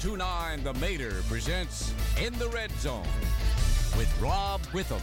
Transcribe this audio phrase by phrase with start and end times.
[0.00, 1.92] 1029 The Mater presents
[2.22, 3.02] In the Red Zone
[3.96, 5.02] with Rob Witham.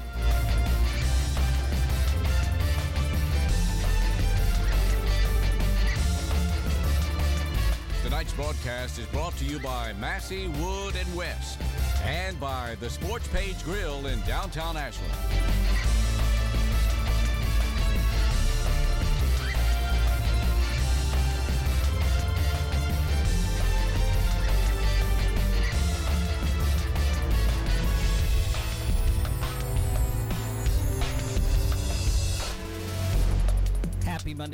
[8.04, 11.60] Tonight's broadcast is brought to you by Massey, Wood, and West
[12.06, 15.12] and by the Sports Page Grill in downtown Ashland.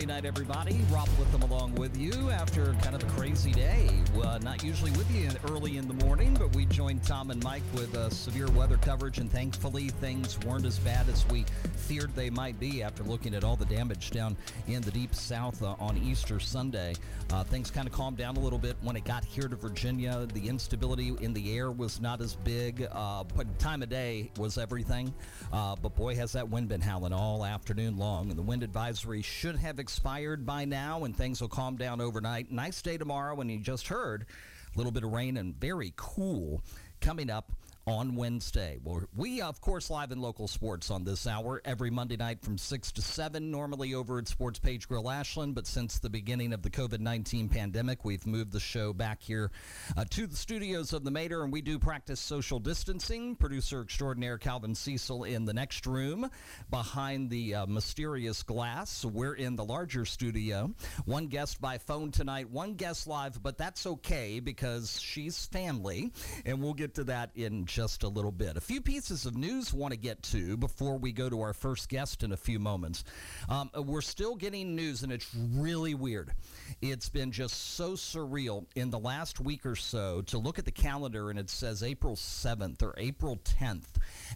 [0.05, 0.79] Night, everybody.
[0.89, 3.87] Rob Witham along with you after kind of a crazy day.
[4.15, 7.61] Uh, not usually with you early in the morning, but we joined Tom and Mike
[7.73, 12.31] with uh, severe weather coverage, and thankfully things weren't as bad as we feared they
[12.31, 14.35] might be after looking at all the damage down
[14.67, 16.95] in the deep south uh, on Easter Sunday.
[17.31, 20.27] Uh, things kind of calmed down a little bit when it got here to Virginia.
[20.33, 24.57] The instability in the air was not as big, uh, but time of day was
[24.57, 25.13] everything.
[25.53, 29.21] Uh, but boy, has that wind been howling all afternoon long, and the wind advisory
[29.21, 32.49] should have expired by now, and things will calm down overnight.
[32.49, 34.25] Nice day tomorrow, and you just heard
[34.73, 36.63] a little bit of rain and very cool
[37.01, 37.51] coming up
[37.87, 38.77] on Wednesday.
[38.83, 42.57] Well, we, of course, live in local sports on this hour every Monday night from
[42.57, 45.55] 6 to 7, normally over at Sports Page Grill Ashland.
[45.55, 49.51] But since the beginning of the COVID 19 pandemic, we've moved the show back here
[49.97, 53.35] uh, to the studios of the Mater, and we do practice social distancing.
[53.35, 56.29] Producer extraordinaire Calvin Cecil in the next room
[56.69, 59.03] behind the uh, mysterious glass.
[59.03, 60.71] We're in the larger studio.
[61.05, 66.11] One guest by phone tonight, one guest live, but that's okay because she's family,
[66.45, 68.57] and we'll get to that in just a little bit.
[68.57, 71.87] A few pieces of news want to get to before we go to our first
[71.87, 73.05] guest in a few moments.
[73.47, 76.33] Um, we're still getting news, and it's really weird.
[76.81, 80.71] It's been just so surreal in the last week or so to look at the
[80.71, 83.87] calendar and it says April 7th or April 10th,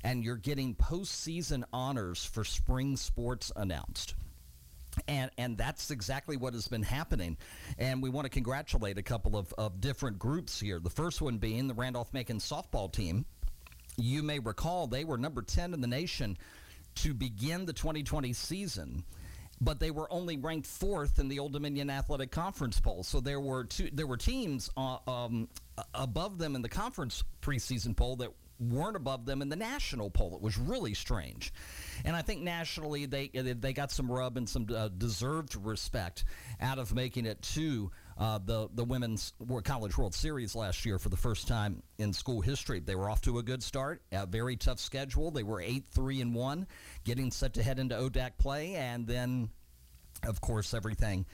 [0.04, 4.16] and you're getting postseason honors for spring sports announced.
[5.08, 7.38] And, and that's exactly what has been happening.
[7.78, 10.80] And we want to congratulate a couple of, of different groups here.
[10.80, 13.26] The first one being the Randolph Macon softball team.
[13.98, 16.38] You may recall they were number 10 in the nation
[16.96, 19.04] to begin the 2020 season
[19.62, 23.04] but they were only ranked fourth in the Old Dominion Athletic Conference poll.
[23.04, 25.48] So there were two, there were teams uh, um,
[25.94, 30.36] above them in the conference preseason poll that weren't above them in the national poll.
[30.36, 31.54] It was really strange,
[32.04, 36.26] and I think nationally they they got some rub and some uh, deserved respect
[36.62, 39.34] out of making it to uh, the the women's
[39.64, 42.80] college World Series last year for the first time in school history.
[42.80, 45.32] They were off to a good start, a very tough schedule.
[45.32, 46.68] They were eight three and one,
[47.04, 49.50] getting set to head into ODAC play, and then,
[50.24, 51.26] of course, everything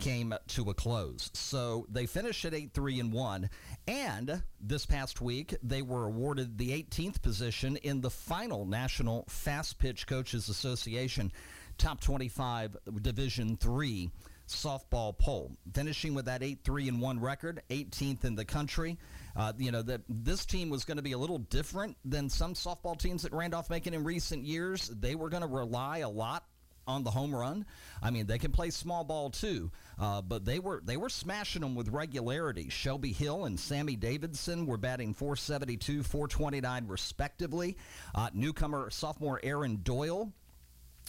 [0.00, 1.30] came to a close.
[1.34, 3.50] So they finished at 8 3 and 1.
[3.86, 9.78] And this past week, they were awarded the 18th position in the final National Fast
[9.78, 11.30] Pitch Coaches Association
[11.78, 14.10] Top 25 Division 3
[14.52, 18.98] softball poll, finishing with that 8 3 and 1 record, 18th in the country.
[19.36, 22.54] Uh, you know, that this team was going to be a little different than some
[22.54, 24.88] softball teams at Randolph Macon in recent years.
[24.88, 26.44] They were going to rely a lot
[26.86, 27.64] on the home run.
[28.02, 31.62] I mean, they can play small ball too, uh, but they were they were smashing
[31.62, 32.68] them with regularity.
[32.68, 37.76] Shelby Hill and Sammy Davidson were batting 472, 429 respectively.
[38.14, 40.32] Uh, newcomer sophomore Aaron Doyle,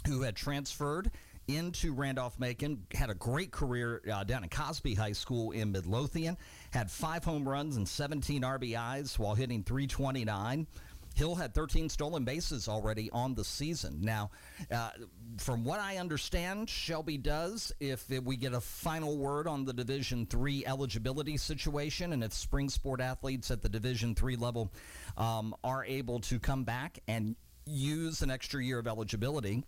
[0.06, 1.12] who had transferred
[1.48, 6.38] into Randolph Macon, had a great career uh, down at Cosby High School in Midlothian,
[6.72, 10.68] had five home runs and 17 RBIs while hitting 329.
[11.16, 14.00] Hill had 13 stolen bases already on the season.
[14.02, 14.32] Now,
[14.72, 14.92] uh,
[15.38, 17.74] from what I understand, Shelby does.
[17.80, 22.70] If we get a final word on the Division Three eligibility situation, and if spring
[22.70, 24.72] sport athletes at the Division Three level
[25.18, 27.36] um, are able to come back and
[27.66, 29.64] use an extra year of eligibility,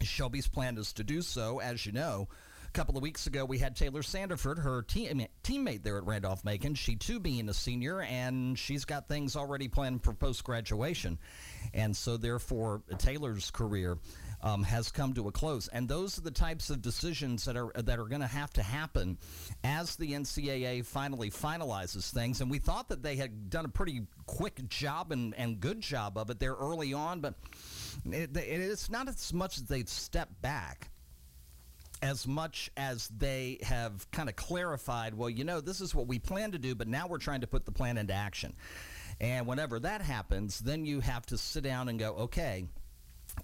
[0.00, 1.60] Shelby's plan is to do so.
[1.60, 2.28] As you know,
[2.66, 6.44] a couple of weeks ago, we had Taylor Sanderford, her team, teammate there at Randolph
[6.44, 6.74] Macon.
[6.74, 11.18] She too being a senior, and she's got things already planned for post graduation,
[11.74, 13.98] and so therefore Taylor's career
[14.42, 15.68] um, has come to a close.
[15.68, 18.62] And those are the types of decisions that are that are going to have to
[18.62, 19.18] happen
[19.62, 22.40] as the NCAA finally finalizes things.
[22.40, 26.18] And we thought that they had done a pretty quick job and, and good job
[26.18, 27.34] of it there early on, but
[28.10, 30.90] it, it's not as much as they've stepped back
[32.02, 36.18] as much as they have kind of clarified, well, you know, this is what we
[36.18, 38.54] plan to do, but now we're trying to put the plan into action.
[39.20, 42.64] And whenever that happens, then you have to sit down and go, okay,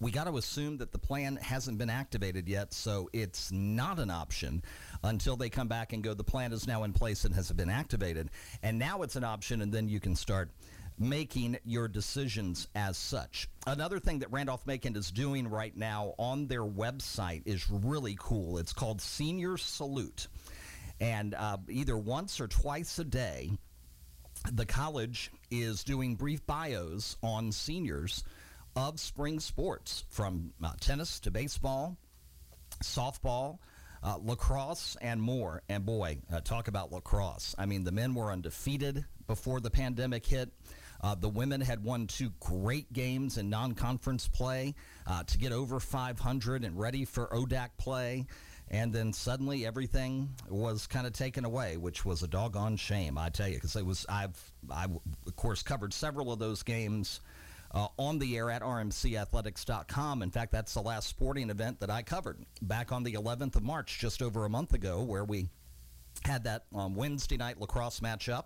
[0.01, 4.11] we got to assume that the plan hasn't been activated yet, so it's not an
[4.11, 4.63] option
[5.05, 7.71] until they come back and go, the plan is now in place and has been
[7.71, 8.29] activated.
[8.63, 10.51] And now it's an option, and then you can start
[10.99, 13.49] making your decisions as such.
[13.67, 18.59] Another thing that Randolph Macon is doing right now on their website is really cool.
[18.59, 20.29] It's called Senior Salute.
[21.01, 23.51] And uh, either once or twice a day,
[24.53, 28.25] the college is doing brief bios on seniors
[28.77, 31.97] of spring sports from uh, tennis to baseball,
[32.83, 33.59] softball,
[34.03, 35.63] uh, lacrosse, and more.
[35.69, 37.55] And boy, uh, talk about lacrosse.
[37.59, 40.51] I mean, the men were undefeated before the pandemic hit.
[41.01, 44.75] Uh, the women had won two great games in non conference play
[45.07, 48.27] uh, to get over 500 and ready for ODAC play.
[48.71, 53.31] And then suddenly everything was kind of taken away, which was a doggone shame, I
[53.31, 57.21] tell you, because it was I've I of course covered several of those games
[57.73, 60.23] uh, on the air at rmcathletics.com.
[60.23, 63.63] In fact, that's the last sporting event that I covered back on the 11th of
[63.63, 65.49] March, just over a month ago, where we
[66.25, 68.45] had that um, Wednesday night lacrosse matchup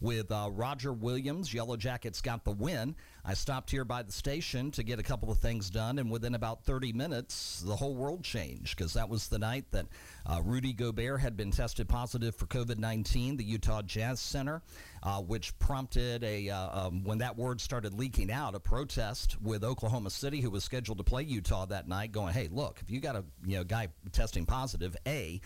[0.00, 1.52] with uh, Roger Williams.
[1.52, 2.94] Yellow Jackets got the win.
[3.24, 6.34] I stopped here by the station to get a couple of things done, and within
[6.34, 9.86] about 30 minutes, the whole world changed because that was the night that
[10.24, 14.62] uh, Rudy Gobert had been tested positive for COVID 19, the Utah Jazz Center,
[15.02, 19.62] uh, which prompted a, uh, um, when that word started leaking out, a protest with
[19.62, 23.00] Oklahoma City, who was scheduled to play Utah that night, going, hey, look, if you
[23.00, 25.42] got a you know guy testing positive, A,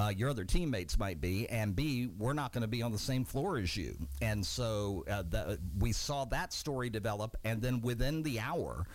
[0.00, 2.98] uh, your other teammates might be, and B, we're not going to be on the
[2.98, 3.96] same floor as you.
[4.22, 8.86] And so uh, the, we saw that story develop, and then within the hour,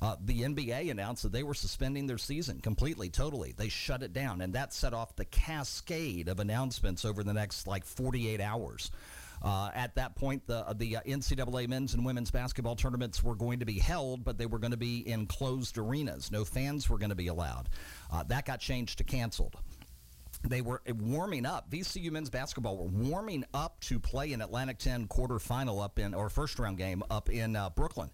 [0.00, 3.54] uh, the NBA announced that they were suspending their season completely, totally.
[3.56, 7.66] They shut it down, and that set off the cascade of announcements over the next
[7.66, 8.92] like 48 hours.
[9.42, 13.66] Uh, at that point, the the NCAA men's and women's basketball tournaments were going to
[13.66, 16.30] be held, but they were going to be in closed arenas.
[16.30, 17.68] No fans were going to be allowed.
[18.12, 19.56] Uh, that got changed to canceled
[20.44, 21.70] they were warming up.
[21.70, 26.28] VCU men's basketball were warming up to play an Atlantic 10 quarterfinal up in, or
[26.28, 28.10] first round game up in uh, Brooklyn.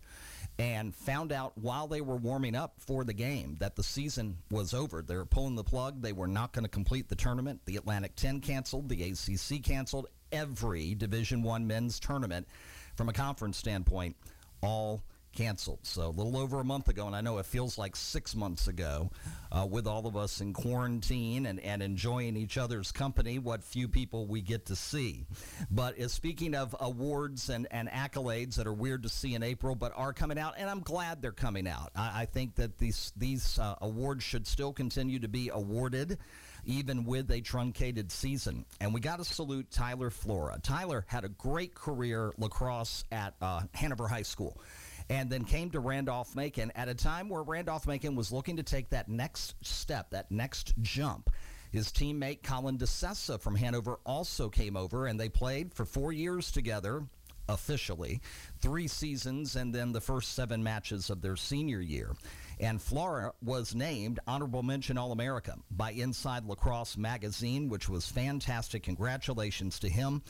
[0.59, 4.75] And found out while they were warming up for the game that the season was
[4.75, 5.03] over.
[5.03, 6.03] They were pulling the plug.
[6.03, 7.61] They were not going to complete the tournament.
[7.65, 8.89] The Atlantic 10 canceled.
[8.89, 10.09] The ACC canceled.
[10.33, 12.49] Every Division One men's tournament,
[12.97, 14.17] from a conference standpoint,
[14.61, 15.03] all
[15.39, 15.79] canceled.
[15.85, 18.67] So a little over a month ago, and I know it feels like six months
[18.67, 19.13] ago,
[19.53, 23.87] uh, with all of us in quarantine and, and enjoying each other's company, what few
[23.87, 25.27] people we get to see.
[25.71, 29.77] But uh, speaking of awards and, and accolades that are weird to see in April,
[29.77, 31.93] but are coming out, and I'm glad they're coming out.
[31.95, 36.19] I, I think that these these uh, awards should still continue to be awarded
[36.65, 38.65] even with a truncated season.
[38.81, 40.59] And we got to salute Tyler Flora.
[40.63, 44.61] Tyler had a great career lacrosse at uh, Hanover High School
[45.11, 48.63] and then came to Randolph Macon at a time where Randolph Macon was looking to
[48.63, 51.31] take that next step, that next jump.
[51.71, 56.51] His teammate Colin DeSessa from Hanover also came over, and they played for four years
[56.51, 57.05] together
[57.49, 58.21] officially,
[58.61, 62.15] three seasons, and then the first seven matches of their senior year.
[62.61, 68.83] And Flora was named Honorable Mention All America by Inside Lacrosse Magazine, which was fantastic.
[68.83, 70.23] Congratulations to him.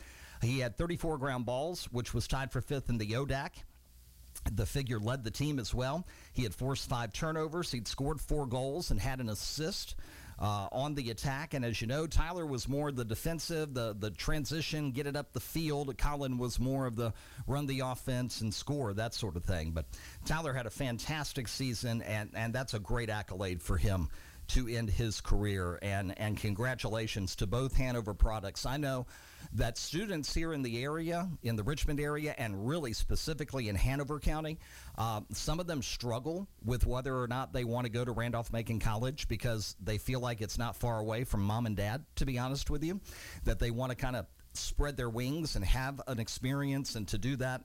[0.43, 3.51] He had 34 ground balls, which was tied for fifth in the ODAC.
[4.53, 6.07] The figure led the team as well.
[6.33, 7.71] He had forced five turnovers.
[7.71, 9.95] He'd scored four goals and had an assist
[10.39, 11.55] uh, on the attack.
[11.55, 15.33] And as you know, Tyler was more the defensive, the the transition, get it up
[15.33, 15.97] the field.
[15.99, 17.13] Colin was more of the
[17.47, 19.73] run the offense and score that sort of thing.
[19.73, 19.87] But
[20.25, 24.09] Tyler had a fantastic season, and and that's a great accolade for him
[24.49, 25.79] to end his career.
[25.83, 28.67] And, and congratulations to both Hanover products.
[28.67, 29.07] I know
[29.55, 34.19] that students here in the area, in the Richmond area, and really specifically in Hanover
[34.19, 34.59] County,
[34.97, 38.53] uh, some of them struggle with whether or not they want to go to Randolph
[38.53, 42.27] Macon College because they feel like it's not far away from mom and dad, to
[42.27, 43.01] be honest with you,
[43.45, 46.95] that they want to kind of spread their wings and have an experience.
[46.95, 47.63] And to do that,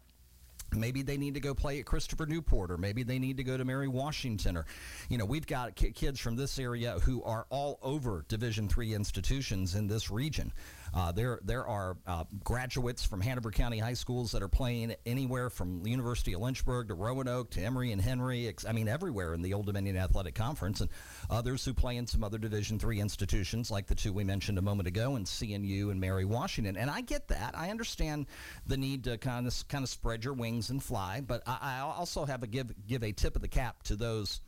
[0.75, 3.57] maybe they need to go play at Christopher Newport or maybe they need to go
[3.57, 4.65] to Mary Washington or
[5.09, 9.75] you know we've got kids from this area who are all over division 3 institutions
[9.75, 10.51] in this region
[10.93, 15.49] uh, there, there are uh, graduates from Hanover County high schools that are playing anywhere
[15.49, 18.53] from the University of Lynchburg to Roanoke to Emory and Henry.
[18.67, 20.89] I mean, everywhere in the Old Dominion Athletic Conference, and
[21.29, 24.61] others who play in some other Division three institutions like the two we mentioned a
[24.61, 26.77] moment ago, and CNU and Mary Washington.
[26.77, 27.57] And I get that.
[27.57, 28.27] I understand
[28.67, 31.79] the need to kind of kind of spread your wings and fly, but I, I
[31.79, 34.41] also have a give give a tip of the cap to those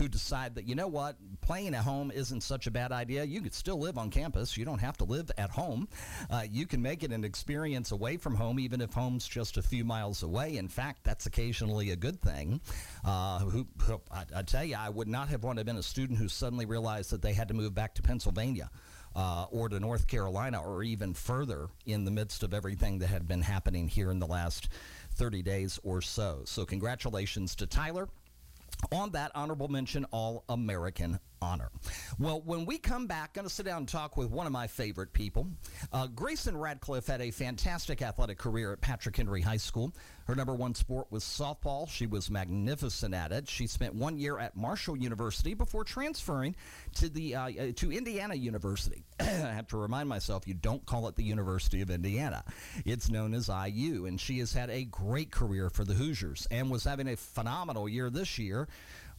[0.00, 3.22] who decide that, you know what, playing at home isn't such a bad idea.
[3.22, 4.56] You could still live on campus.
[4.56, 5.88] You don't have to live at home.
[6.30, 9.62] Uh, you can make it an experience away from home, even if home's just a
[9.62, 10.56] few miles away.
[10.56, 12.62] In fact, that's occasionally a good thing.
[13.04, 15.76] Uh, who, who I, I, tell you, I would not have wanted to have been
[15.76, 18.70] a student who suddenly realized that they had to move back to Pennsylvania.
[19.16, 23.26] Uh, or to North Carolina, or even further in the midst of everything that had
[23.26, 24.68] been happening here in the last
[25.14, 26.42] 30 days or so.
[26.44, 28.08] So, congratulations to Tyler
[28.92, 31.70] on that honorable mention All American honor.
[32.18, 34.66] Well, when we come back, going to sit down and talk with one of my
[34.66, 35.48] favorite people.
[35.92, 39.92] Uh, Grayson Radcliffe had a fantastic athletic career at Patrick Henry High School.
[40.26, 41.88] Her number one sport was softball.
[41.88, 43.48] She was magnificent at it.
[43.48, 46.54] She spent one year at Marshall University before transferring
[46.96, 49.04] to the uh, uh to Indiana University.
[49.20, 52.44] I have to remind myself, you don't call it the University of Indiana.
[52.84, 56.70] It's known as IU, and she has had a great career for the Hoosiers and
[56.70, 58.68] was having a phenomenal year this year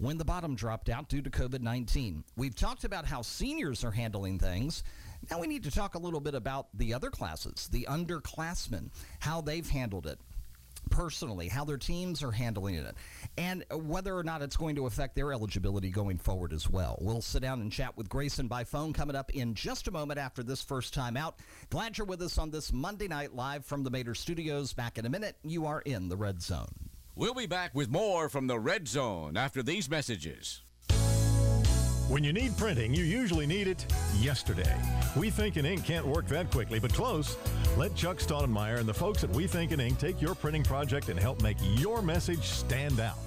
[0.02, 2.24] when the bottom dropped out due to COVID 19.
[2.36, 4.84] We've talked about how seniors are handling things.
[5.30, 8.90] Now we need to talk a little bit about the other classes, the underclassmen,
[9.20, 10.20] how they've handled it
[10.90, 12.96] personally, how their teams are handling it,
[13.38, 16.98] and whether or not it's going to affect their eligibility going forward as well.
[17.00, 20.20] We'll sit down and chat with Grayson by phone coming up in just a moment
[20.20, 21.38] after this first time out.
[21.70, 24.74] Glad you're with us on this Monday night live from the Mater Studios.
[24.74, 26.81] Back in a minute, you are in the Red Zone.
[27.14, 30.62] We'll be back with more from the Red Zone after these messages.
[32.08, 33.86] When you need printing, you usually need it
[34.20, 34.74] yesterday.
[35.18, 37.36] We Think in Ink can't work that quickly, but close.
[37.76, 41.10] Let Chuck Stoudemire and the folks at We Think in Ink take your printing project
[41.10, 43.18] and help make your message stand out.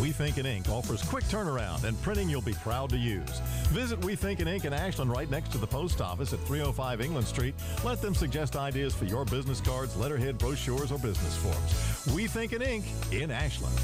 [0.00, 3.40] We Think in Ink offers quick turnaround and printing you'll be proud to use.
[3.68, 7.00] Visit We Think in Ink in Ashland right next to the post office at 305
[7.00, 7.54] England Street.
[7.82, 12.14] Let them suggest ideas for your business cards, letterhead, brochures, or business forms.
[12.14, 13.74] We Think in Ink in Ashland.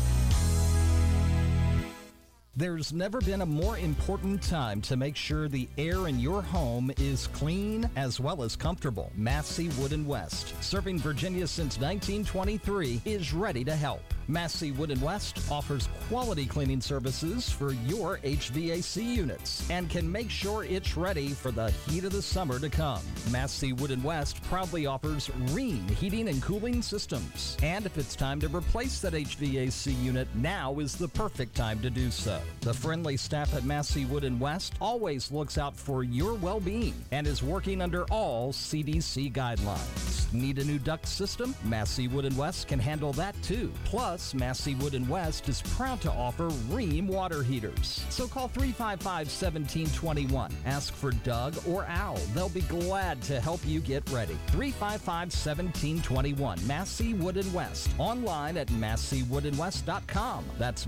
[2.54, 6.92] There's never been a more important time to make sure the air in your home
[6.98, 9.10] is clean as well as comfortable.
[9.16, 14.02] Massey Wood and West, serving Virginia since 1923, is ready to help.
[14.28, 20.28] Massey Wood and West offers quality cleaning services for your HVAC units and can make
[20.28, 23.00] sure it's ready for the heat of the summer to come.
[23.30, 27.56] Massey Wood and West proudly offers Rheem heating and cooling systems.
[27.62, 31.88] And if it's time to replace that HVAC unit, now is the perfect time to
[31.88, 32.41] do so.
[32.60, 37.26] The friendly staff at Massey Wood and West always looks out for your well-being and
[37.26, 40.32] is working under all CDC guidelines.
[40.32, 41.54] Need a new duct system?
[41.64, 43.70] Massey Wood and West can handle that too.
[43.84, 48.04] Plus Massey Wood and West is proud to offer Rheem water heaters.
[48.08, 50.50] So call 355 1721.
[50.64, 52.16] Ask for Doug or Al.
[52.34, 54.38] They'll be glad to help you get ready.
[54.48, 56.66] 355 1721.
[56.66, 57.90] Massey Wood and West.
[57.98, 60.44] Online at masseywoodandwest.com.
[60.58, 60.86] That's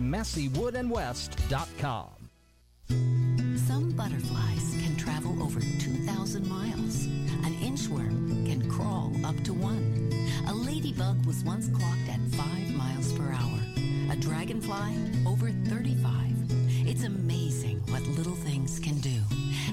[2.88, 7.04] Some butterflies can travel over 2,000 miles.
[7.44, 10.10] An inchworm can crawl up to one.
[10.48, 13.60] A ladybug was once clocked at 5 miles per hour.
[14.10, 14.96] A dragonfly
[15.26, 16.32] over 35.
[16.88, 19.20] It's amazing what little things can do.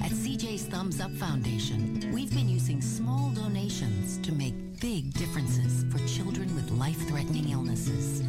[0.03, 5.99] At CJ's Thumbs Up Foundation, we've been using small donations to make big differences for
[6.05, 8.23] children with life-threatening illnesses.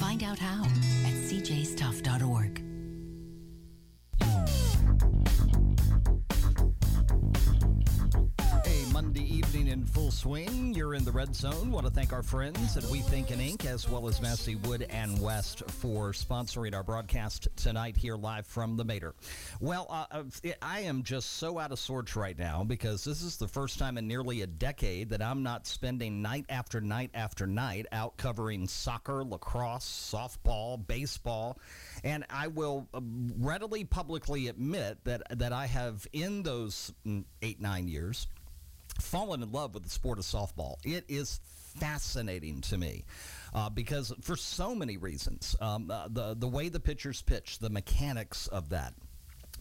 [0.00, 0.64] Find out how
[1.06, 2.67] at cjstuff.org.
[10.18, 10.74] swing.
[10.74, 11.70] You're in the red zone.
[11.70, 14.84] Want to thank our friends at We Think in Ink as well as Massey Wood
[14.90, 19.14] and West for sponsoring our broadcast tonight here live from the Mater.
[19.60, 23.36] Well, uh, uh I am just so out of sorts right now because this is
[23.36, 27.46] the first time in nearly a decade that I'm not spending night after night after
[27.46, 31.60] night out covering soccer, lacrosse, softball, baseball,
[32.02, 33.00] and I will uh,
[33.38, 38.26] readily publicly admit that that I have in those mm, eight nine years
[39.00, 40.76] fallen in love with the sport of softball.
[40.84, 41.40] It is
[41.76, 43.04] fascinating to me.
[43.54, 47.70] Uh, because for so many reasons, um, uh, the the way the pitchers pitch, the
[47.70, 48.92] mechanics of that,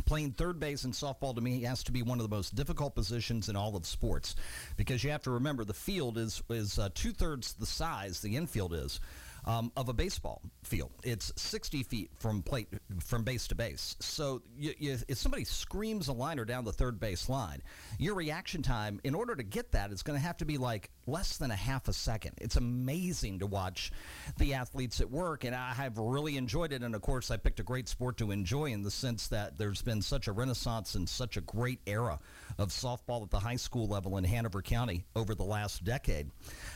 [0.06, 2.96] playing third base in softball to me has to be one of the most difficult
[2.96, 4.36] positions in all of sports
[4.76, 8.36] because you have to remember the field is is uh, two thirds the size the
[8.36, 9.00] infield is
[9.48, 10.92] um, of a baseball field.
[11.04, 12.68] It's 60 feet from plate
[13.00, 13.96] from base to base.
[14.00, 17.64] So you, you, if somebody screams a liner down the third base line,
[17.98, 20.92] your reaction time, in order to get that, is going to have to be like
[21.08, 22.34] less than a half a second.
[22.42, 23.92] It's amazing to watch
[24.38, 26.84] the athletes at work, and I have really enjoyed it.
[26.84, 29.82] And of course, I picked a great sport to enjoy in the sense that there's
[29.82, 32.20] been such a renaissance and such a great era
[32.58, 36.30] of softball at the high school level in Hanover County over the last decade.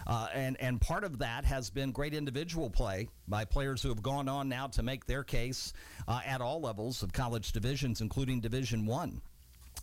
[0.05, 4.01] Uh, and, and part of that has been great individual play by players who have
[4.01, 5.73] gone on now to make their case
[6.07, 9.21] uh, at all levels of college divisions, including Division One.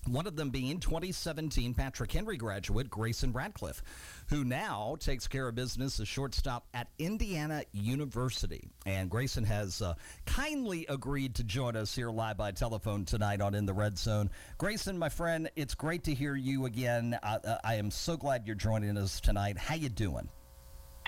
[0.06, 3.82] One of them being 2017 Patrick Henry graduate Grayson Radcliffe,
[4.28, 8.68] who now takes care of business as shortstop at Indiana University.
[8.86, 9.94] And Grayson has uh,
[10.26, 14.30] kindly agreed to join us here live by telephone tonight on In the Red Zone.
[14.56, 17.18] Grayson, my friend, it's great to hear you again.
[17.22, 19.58] I, uh, I am so glad you're joining us tonight.
[19.58, 20.28] How you doing?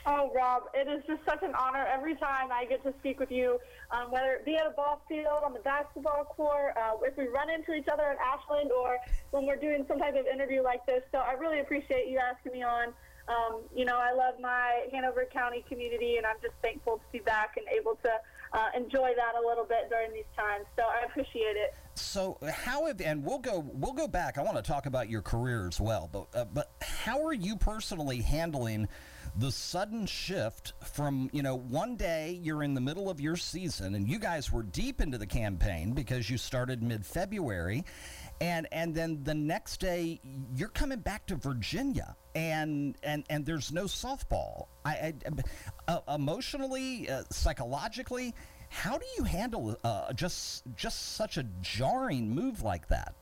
[0.07, 3.31] Oh, Rob, it is just such an honor every time I get to speak with
[3.31, 3.59] you,
[3.91, 7.29] um, whether it be at a ball field, on the basketball court, uh, if we
[7.29, 8.97] run into each other at Ashland, or
[9.31, 11.03] when we're doing some type of interview like this.
[11.13, 12.95] So I really appreciate you asking me on.
[13.29, 17.21] Um, you know, I love my Hanover County community, and I'm just thankful to be
[17.21, 18.11] back and able to
[18.53, 20.65] uh, enjoy that a little bit during these times.
[20.77, 21.75] So I appreciate it.
[21.95, 24.39] So how have and we'll go we'll go back.
[24.39, 27.57] I want to talk about your career as well, but uh, but how are you
[27.57, 28.89] personally handling?
[29.37, 33.95] The sudden shift from, you know, one day you're in the middle of your season
[33.95, 37.85] and you guys were deep into the campaign because you started mid February.
[38.41, 40.21] And, and then the next day
[40.57, 44.67] you're coming back to Virginia and and and there's no softball.
[44.85, 45.15] I, I
[45.89, 48.35] uh, emotionally, uh, psychologically,
[48.69, 53.15] how do you handle uh, just just such a jarring move like that?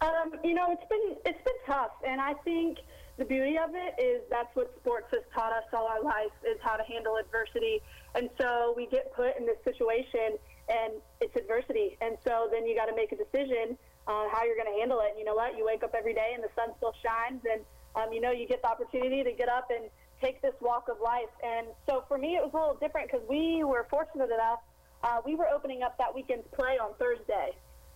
[0.00, 2.78] Um, you know, it's been it's been tough, and I think
[3.18, 6.58] the beauty of it is that's what sports has taught us all our life is
[6.62, 7.80] how to handle adversity.
[8.14, 10.38] And so we get put in this situation
[10.68, 11.96] and it's adversity.
[12.00, 13.76] And so then you got to make a decision
[14.06, 15.10] on how you're going to handle it.
[15.10, 15.56] And you know what?
[15.56, 17.60] You wake up every day and the sun still shines and
[17.94, 19.90] um, you know you get the opportunity to get up and
[20.22, 21.28] take this walk of life.
[21.44, 24.60] And so for me it was a little different because we were fortunate enough
[25.04, 27.52] uh, we were opening up that weekend's play on Thursday.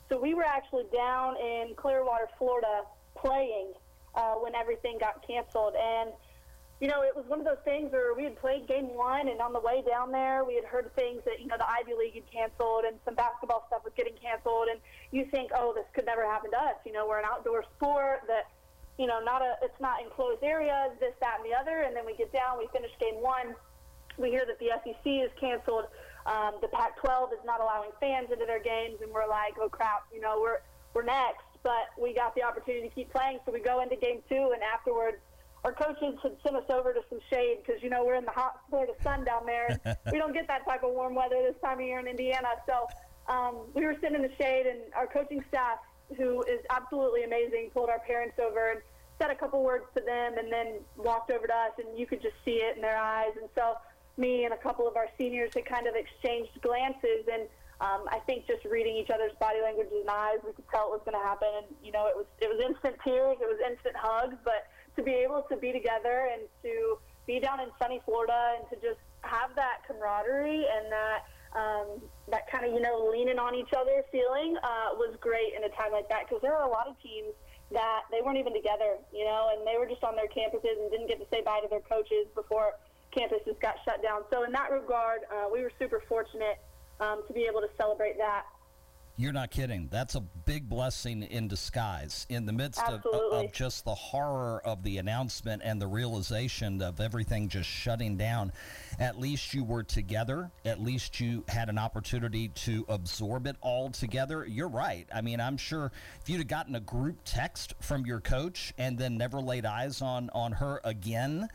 [0.09, 2.83] So we were actually down in Clearwater, Florida,
[3.17, 3.73] playing
[4.17, 5.75] uh, when everything got canceled.
[5.79, 6.11] And,
[6.81, 9.41] you know, it was one of those things where we had played game one, and
[9.41, 12.15] on the way down there, we had heard things that, you know, the Ivy League
[12.15, 14.69] had canceled and some basketball stuff was getting canceled.
[14.71, 14.81] And
[15.13, 16.77] you think, oh, this could never happen to us.
[16.85, 18.49] You know, we're an outdoor sport that,
[18.99, 21.83] you know, not a, it's not enclosed areas, this, that, and the other.
[21.83, 23.55] And then we get down, we finish game one.
[24.19, 25.85] We hear that the SEC is canceled.
[26.27, 30.07] Um, the Pac-12 is not allowing fans into their games, and we're like, oh crap,
[30.13, 30.59] you know, we're
[30.93, 33.41] we're next but we got the opportunity to keep playing.
[33.45, 35.17] So we go into game two, and afterwards,
[35.65, 38.31] our coaches had sent us over to some shade because you know we're in the
[38.31, 39.81] hot Florida sun down there.
[40.13, 42.50] We don't get that type of warm weather this time of year in Indiana.
[42.69, 42.87] So
[43.26, 45.79] um, we were sitting in the shade, and our coaching staff,
[46.17, 48.81] who is absolutely amazing, pulled our parents over and
[49.19, 52.23] said a couple words to them, and then walked over to us, and you could
[52.23, 53.33] just see it in their eyes.
[53.41, 53.75] And so
[54.17, 57.49] me and a couple of our seniors had kind of exchanged glances and
[57.80, 60.97] um, I think just reading each other's body language and eyes, we could tell it
[60.97, 61.49] was going to happen.
[61.60, 65.02] And you know, it was it was instant tears, it was instant hugs, but to
[65.02, 69.00] be able to be together and to be down in sunny Florida and to just
[69.21, 71.21] have that camaraderie and that
[71.52, 72.00] um,
[72.32, 75.73] that kind of you know leaning on each other feeling uh, was great in a
[75.76, 77.36] time like that because there are a lot of teams
[77.73, 80.89] that they weren't even together, you know, and they were just on their campuses and
[80.91, 82.78] didn't get to say bye to their coaches before
[83.10, 84.23] campuses got shut down.
[84.30, 86.62] So in that regard, uh, we were super fortunate
[87.00, 88.45] um, to be able to celebrate that.
[89.19, 89.89] You're not kidding.
[89.91, 94.82] That's a big blessing in disguise in the midst of, of, just the horror of
[94.82, 98.52] the announcement and the realization of everything just shutting down.
[98.99, 100.50] At least you were together.
[100.67, 104.45] At least you had an opportunity to absorb it all together.
[104.45, 105.09] You're right.
[105.15, 108.99] I mean, I'm sure if you'd have gotten a group text from your coach and
[108.99, 111.49] then never laid eyes on, on her again,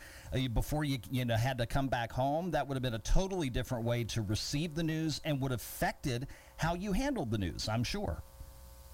[0.54, 3.50] before you you know had to come back home, that would have been a totally
[3.50, 7.68] different way to receive the news and would have affected how you handled the news.
[7.68, 8.24] I'm sure.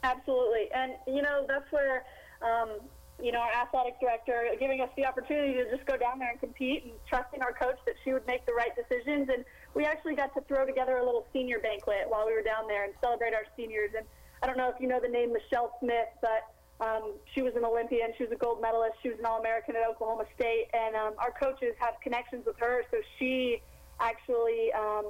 [0.04, 2.06] Absolutely, and you know that's where.
[2.42, 2.80] Um,
[3.20, 6.40] you know, our athletic director giving us the opportunity to just go down there and
[6.40, 9.28] compete and trusting our coach that she would make the right decisions.
[9.34, 12.68] And we actually got to throw together a little senior banquet while we were down
[12.68, 13.90] there and celebrate our seniors.
[13.98, 14.06] And
[14.44, 16.46] I don't know if you know the name Michelle Smith, but
[16.80, 18.14] um, she was an Olympian.
[18.18, 18.98] She was a gold medalist.
[19.02, 22.84] She was an All-American at Oklahoma State, and um, our coaches have connections with her.
[22.92, 23.62] So she
[24.00, 25.06] actually, um,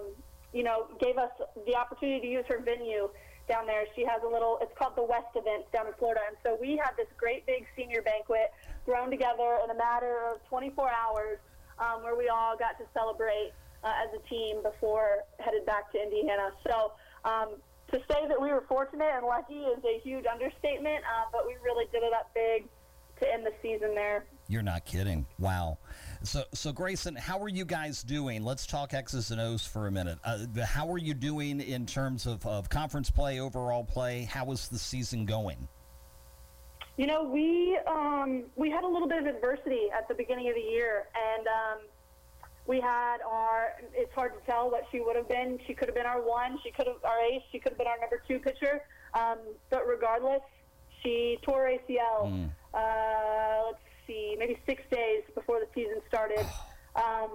[0.54, 1.32] you know, gave us
[1.66, 3.10] the opportunity to use her venue
[3.50, 3.84] down there.
[3.96, 4.60] She has a little.
[4.62, 7.66] It's called the West Events down in Florida, and so we had this great big
[7.76, 8.54] senior banquet
[8.86, 11.40] thrown together in a matter of 24 hours,
[11.80, 13.52] um, where we all got to celebrate
[13.84, 16.52] uh, as a team before headed back to Indiana.
[16.66, 16.94] So
[17.26, 17.60] um,
[17.92, 21.56] to say that we were fortunate and lucky is a huge understatement, uh, but we
[21.64, 22.66] really did it up big
[23.20, 24.26] to end the season there.
[24.48, 25.26] You're not kidding.
[25.40, 25.78] Wow.
[26.24, 28.44] So, so Grayson, how are you guys doing?
[28.44, 30.20] Let's talk X's and O's for a minute.
[30.24, 34.24] Uh, the, how are you doing in terms of, of conference play, overall play?
[34.24, 35.68] How is the season going?
[36.98, 40.56] You know, we um, we had a little bit of adversity at the beginning of
[40.56, 41.78] the year, and um,
[42.68, 43.74] we had our.
[43.94, 45.58] It's hard to tell what she would have been.
[45.66, 46.60] She could have been our one.
[46.64, 47.42] She could have our ace.
[47.52, 48.84] She could have been our number two pitcher.
[49.14, 49.38] Um,
[49.70, 50.42] but regardless,
[51.02, 52.28] she tore ACL.
[52.28, 52.50] Mm.
[52.74, 56.46] Uh, let's see, maybe six days before the season started.
[56.96, 57.30] Um,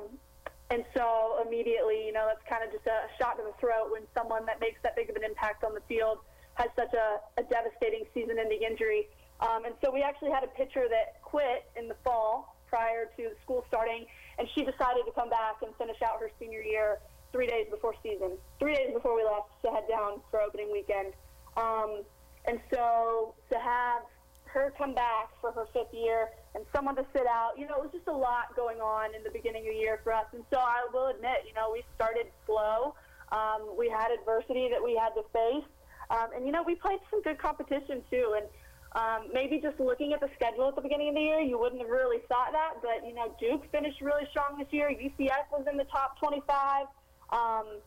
[0.70, 4.02] and so immediately, you know, that's kind of just a shot to the throat when
[4.16, 6.18] someone that makes that big of an impact on the field
[6.54, 9.08] has such a, a devastating season-ending injury.
[9.40, 13.22] Um, and so we actually had a pitcher that quit in the fall prior to
[13.22, 14.06] the school starting,
[14.38, 16.98] and she decided to come back and finish out her senior year
[17.32, 21.12] three days before season, three days before we left to head down for opening weekend.
[21.56, 22.02] Um,
[22.44, 24.02] and so to have
[24.44, 27.82] her come back for her fifth year and someone to sit out, you know, it
[27.82, 30.26] was just a lot going on in the beginning of the year for us.
[30.32, 32.94] And so I will admit, you know, we started slow.
[33.32, 35.64] Um, we had adversity that we had to face.
[36.10, 38.36] Um, and, you know, we played some good competition too.
[38.36, 38.46] And
[38.94, 41.80] um, maybe just looking at the schedule at the beginning of the year, you wouldn't
[41.80, 42.74] have really thought that.
[42.82, 44.90] But, you know, Duke finished really strong this year.
[44.90, 46.86] UCF was in the top 25.
[47.32, 47.80] Um,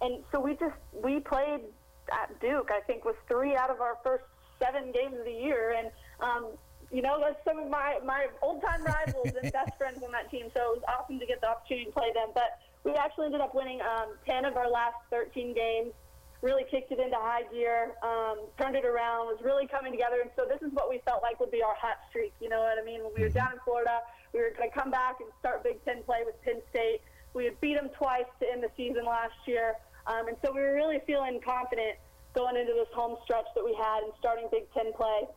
[0.00, 1.60] and so we just, we played
[2.12, 4.24] at Duke, I think, was three out of our first
[4.62, 5.74] seven games of the year.
[5.76, 6.52] And, um,
[6.92, 10.30] you know, that's some of my, my old time rivals and best friends on that
[10.30, 10.46] team.
[10.54, 12.28] So it was awesome to get the opportunity to play them.
[12.34, 15.92] But we actually ended up winning um, 10 of our last 13 games
[16.42, 20.20] really kicked it into high gear, um, turned it around, was really coming together.
[20.20, 22.34] And so this is what we felt like would be our hot streak.
[22.40, 23.02] You know what I mean?
[23.02, 24.00] When we were down in Florida,
[24.34, 27.00] we were going to come back and start Big Ten play with Penn State.
[27.32, 29.74] We had beat them twice to end the season last year.
[30.06, 31.96] Um, and so we were really feeling confident
[32.34, 35.28] going into this home stretch that we had and starting Big Ten play.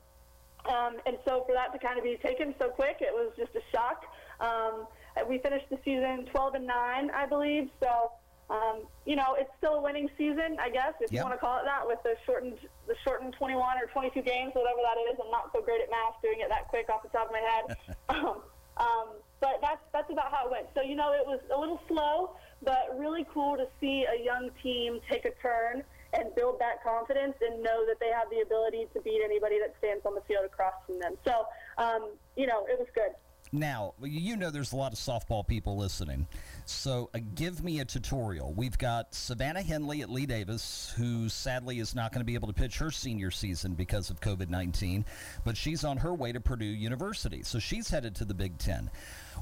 [0.66, 3.54] Um, and so for that to kind of be taken so quick, it was just
[3.54, 4.04] a shock.
[4.40, 4.88] Um,
[5.30, 7.70] we finished the season 12 and 9, I believe.
[7.80, 8.12] So
[8.50, 11.20] um, you know, it's still a winning season, I guess, if yep.
[11.20, 14.54] you want to call it that, with the shortened the shortened 21 or 22 games,
[14.54, 15.18] whatever that is.
[15.24, 17.42] I'm not so great at math doing it that quick off the top of my
[17.42, 17.78] head.
[18.10, 18.42] um,
[18.78, 19.08] um,
[19.42, 20.68] but that's that's about how it went.
[20.76, 24.50] So you know, it was a little slow, but really cool to see a young
[24.62, 28.88] team take a turn and build that confidence and know that they have the ability
[28.94, 31.16] to beat anybody that stands on the field across from them.
[31.26, 33.18] So um, you know, it was good.
[33.52, 36.28] Now, you know there's a lot of softball people listening.
[36.66, 38.54] So uh, give me a tutorial.
[38.54, 42.48] We've got Savannah Henley at Lee Davis, who sadly is not going to be able
[42.48, 45.06] to pitch her senior season because of COVID 19,
[45.44, 47.44] but she's on her way to Purdue University.
[47.44, 48.90] So she's headed to the Big Ten.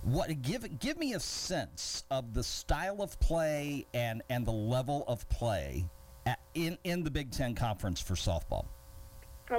[0.04, 5.06] What give give me a sense of the style of play and and the level
[5.08, 5.86] of play
[6.26, 8.66] at, in in the Big Ten conference for softball.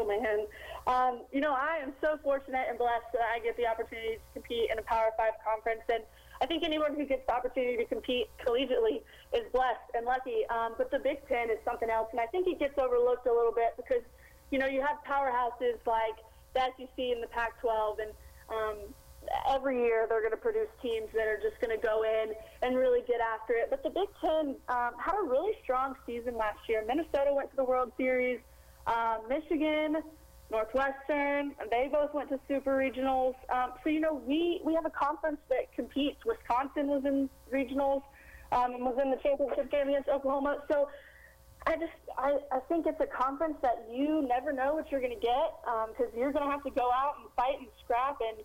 [0.03, 0.47] Man,
[0.89, 4.27] um, you know I am so fortunate and blessed that I get the opportunity to
[4.33, 6.03] compete in a Power Five conference and
[6.41, 9.03] I think anyone who gets the opportunity to compete collegiately
[9.33, 10.45] is blessed and lucky.
[10.51, 13.33] Um, but the Big Ten is something else, and I think it gets overlooked a
[13.33, 14.03] little bit because,
[14.51, 16.19] you know, you have powerhouses like
[16.55, 18.11] the SEC and the Pac-12, and
[18.51, 18.77] um,
[19.49, 22.77] every year they're going to produce teams that are just going to go in and
[22.77, 23.69] really get after it.
[23.71, 26.85] But the Big Ten um, had a really strong season last year.
[26.87, 28.41] Minnesota went to the World Series.
[28.87, 30.03] Um, Michigan
[30.51, 33.35] Northwestern, they both went to super regionals.
[33.49, 36.19] Um, so, you know, we, we have a conference that competes.
[36.25, 38.03] Wisconsin was in regionals
[38.53, 40.59] um, and was in the championship game against Oklahoma.
[40.71, 40.89] So
[41.67, 45.19] I just, I, I think it's a conference that you never know what you're going
[45.19, 45.55] to get
[45.89, 48.45] because um, you're going to have to go out and fight and scrap and,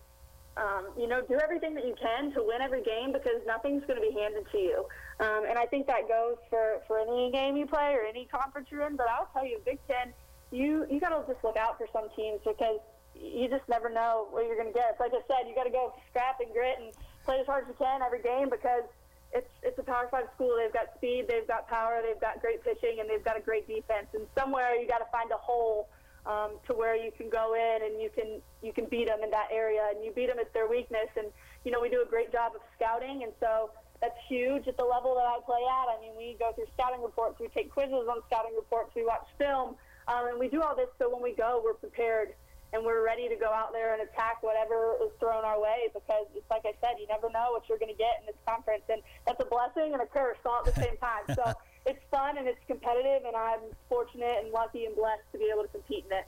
[0.56, 4.00] um, you know, do everything that you can to win every game because nothing's going
[4.00, 4.84] to be handed to you.
[5.20, 8.68] Um, and I think that goes for, for any game you play or any conference
[8.70, 8.96] you're in.
[8.96, 10.14] But I'll tell you, Big Ten–
[10.50, 12.80] you you got to just look out for some teams because
[13.14, 14.96] you just never know what you're going to get.
[14.98, 16.92] Like I said, you got to go scrap and grit and
[17.24, 18.84] play as hard as you can every game because
[19.32, 20.58] it's it's a Power Five school.
[20.58, 23.66] They've got speed, they've got power, they've got great pitching, and they've got a great
[23.68, 24.06] defense.
[24.14, 25.88] And somewhere you got to find a hole
[26.26, 29.30] um, to where you can go in and you can you can beat them in
[29.30, 31.08] that area, and you beat them at their weakness.
[31.16, 31.28] And
[31.64, 34.84] you know we do a great job of scouting, and so that's huge at the
[34.84, 35.86] level that I play at.
[35.92, 39.28] I mean, we go through scouting reports, we take quizzes on scouting reports, we watch
[39.38, 39.76] film.
[40.10, 42.34] Um, and we do all this so when we go, we're prepared
[42.72, 46.26] and we're ready to go out there and attack whatever is thrown our way because
[46.34, 48.82] it's like I said, you never know what you're going to get in this conference.
[48.90, 51.26] And that's a blessing and a curse all at the same time.
[51.34, 51.42] So
[51.86, 55.62] it's fun and it's competitive, and I'm fortunate and lucky and blessed to be able
[55.62, 56.26] to compete in it.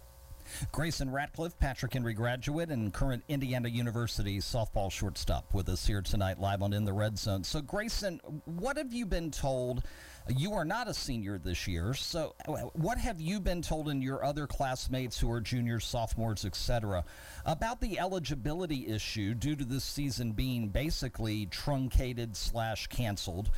[0.70, 6.38] Grayson Radcliffe, Patrick Henry graduate and current Indiana University softball shortstop with us here tonight
[6.38, 7.44] live on In the Red Zone.
[7.44, 9.82] So, Grayson, what have you been told
[10.28, 14.00] You are not a senior this year, so uh, what have you been told in
[14.00, 17.04] your other classmates who are juniors, sophomores, etc.,
[17.44, 23.50] about the eligibility issue due to this season being basically truncated slash canceled?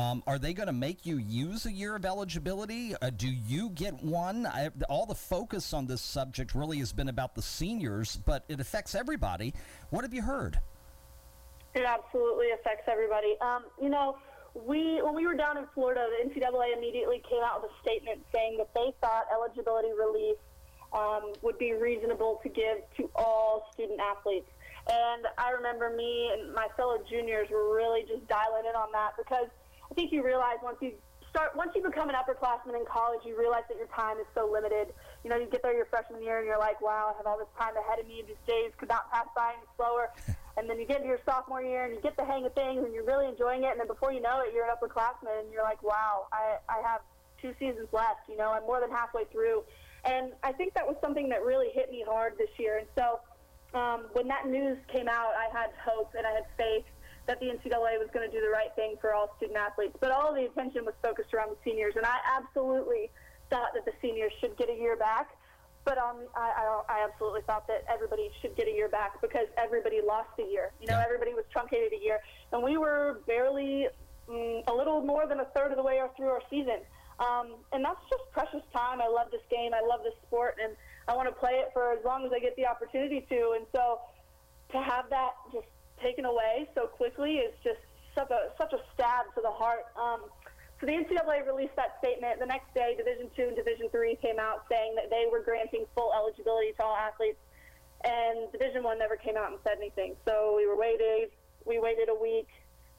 [0.00, 2.94] Um, are they going to make you use a year of eligibility?
[3.02, 4.46] Uh, do you get one?
[4.46, 8.60] I, all the focus on this subject really has been about the seniors, but it
[8.60, 9.52] affects everybody.
[9.90, 10.58] What have you heard?
[11.74, 13.36] It absolutely affects everybody.
[13.42, 14.16] Um, you know,
[14.54, 18.24] we when we were down in Florida, the NCAA immediately came out with a statement
[18.32, 20.36] saying that they thought eligibility relief
[20.94, 24.48] um, would be reasonable to give to all student athletes.
[24.88, 29.12] And I remember me and my fellow juniors were really just dialing in on that
[29.18, 29.46] because
[29.90, 30.92] I think you realize once you
[31.30, 34.50] start once you become an upperclassman in college, you realize that your time is so
[34.50, 34.92] limited.
[35.24, 37.38] You know, you get there your freshman year and you're like, wow, I have all
[37.38, 38.22] this time ahead of me.
[38.26, 40.10] These days could not pass by any slower.
[40.56, 42.84] and then you get into your sophomore year and you get the hang of things
[42.84, 43.70] and you're really enjoying it.
[43.70, 46.82] And then before you know it, you're an upperclassman and you're like, wow, I, I
[46.86, 47.00] have
[47.40, 48.28] two seasons left.
[48.28, 49.62] You know, I'm more than halfway through.
[50.04, 52.78] And I think that was something that really hit me hard this year.
[52.78, 53.20] And so
[53.78, 56.84] um, when that news came out, I had hope and I had faith
[57.30, 59.94] that the NCAA was going to do the right thing for all student athletes.
[60.00, 63.08] But all the attention was focused around the seniors, and I absolutely
[63.50, 65.30] thought that the seniors should get a year back.
[65.84, 66.50] But um, I,
[66.90, 70.42] I, I absolutely thought that everybody should get a year back because everybody lost a
[70.42, 70.72] year.
[70.80, 71.06] You know, yeah.
[71.06, 72.18] everybody was truncated a year,
[72.50, 73.86] and we were barely
[74.28, 76.82] mm, a little more than a third of the way through our season.
[77.20, 79.00] Um, and that's just precious time.
[79.00, 79.70] I love this game.
[79.72, 80.74] I love this sport, and
[81.06, 83.54] I want to play it for as long as I get the opportunity to.
[83.54, 84.00] And so,
[84.72, 85.70] to have that just
[86.02, 87.80] taken away so quickly is just
[88.14, 89.86] such a such a stab to the heart.
[89.96, 90.28] Um,
[90.80, 92.40] so the NCAA released that statement.
[92.40, 95.84] The next day, Division Two and Division Three came out saying that they were granting
[95.94, 97.40] full eligibility to all athletes,
[98.04, 100.16] and Division One never came out and said anything.
[100.26, 101.28] So we were waiting.
[101.66, 102.48] We waited a week.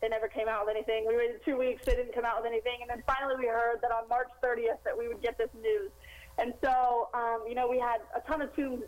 [0.01, 1.05] They never came out with anything.
[1.07, 1.85] We waited two weeks.
[1.85, 2.81] They didn't come out with anything.
[2.81, 5.91] And then finally, we heard that on March 30th that we would get this news.
[6.39, 8.81] And so, um, you know, we had a ton of team,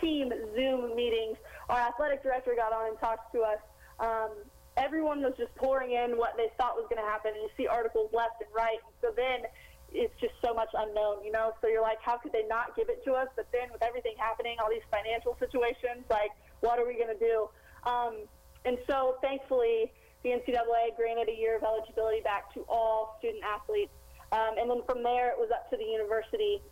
[0.00, 1.36] team Zoom meetings.
[1.68, 3.58] Our athletic director got on and talked to us
[4.00, 4.30] um,
[4.76, 7.68] everyone was just pouring in what they thought was going to happen, and you see
[7.68, 8.80] articles left and right.
[8.80, 9.44] And so then
[9.92, 11.52] it's just so much unknown, you know.
[11.60, 13.28] So you're like, how could they not give it to us?
[13.36, 17.20] But then with everything happening, all these financial situations, like, what are we going to
[17.20, 17.48] do?
[17.84, 18.24] Um,
[18.64, 19.92] and so thankfully,
[20.24, 23.92] the NCAA granted a year of eligibility back to all student athletes.
[24.32, 26.62] Um, and then from there, it was up to the university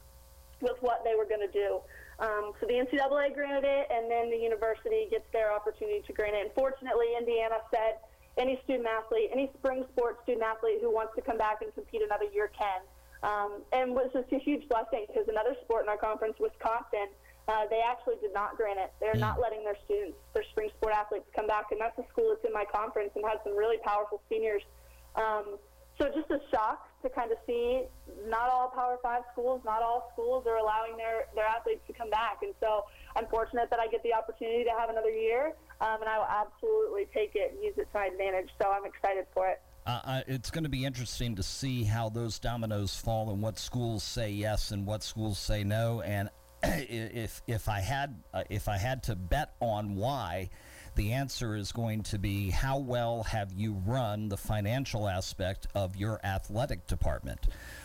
[0.60, 1.80] with what they were going to do.
[2.18, 6.34] Um, so the NCAA granted it, and then the university gets their opportunity to grant
[6.34, 6.50] it.
[6.50, 8.02] And fortunately, Indiana said
[8.36, 12.02] any student athlete, any spring sports student athlete who wants to come back and compete
[12.02, 12.82] another year can.
[13.22, 17.10] Um, and was just a huge blessing because another sport in our conference, Wisconsin,
[17.48, 18.92] uh, they actually did not grant it.
[19.00, 22.30] They're not letting their students, their spring sport athletes, come back, and that's a school
[22.30, 24.62] that's in my conference and has some really powerful seniors.
[25.16, 25.58] Um,
[25.98, 27.84] so just a shock to kind of see
[28.28, 32.10] not all Power Five schools, not all schools are allowing their, their athletes to come
[32.10, 32.38] back.
[32.42, 32.84] And so
[33.16, 36.30] I'm fortunate that I get the opportunity to have another year, um, and I will
[36.30, 38.50] absolutely take it and use it to my advantage.
[38.60, 39.60] So I'm excited for it.
[39.86, 44.02] Uh, it's going to be interesting to see how those dominoes fall and what schools
[44.02, 46.02] say yes and what schools say no.
[46.02, 46.28] And
[46.62, 50.50] if if I had uh, if I had to bet on why,
[50.98, 55.94] the answer is going to be how well have you run the financial aspect of
[55.94, 57.38] your athletic department.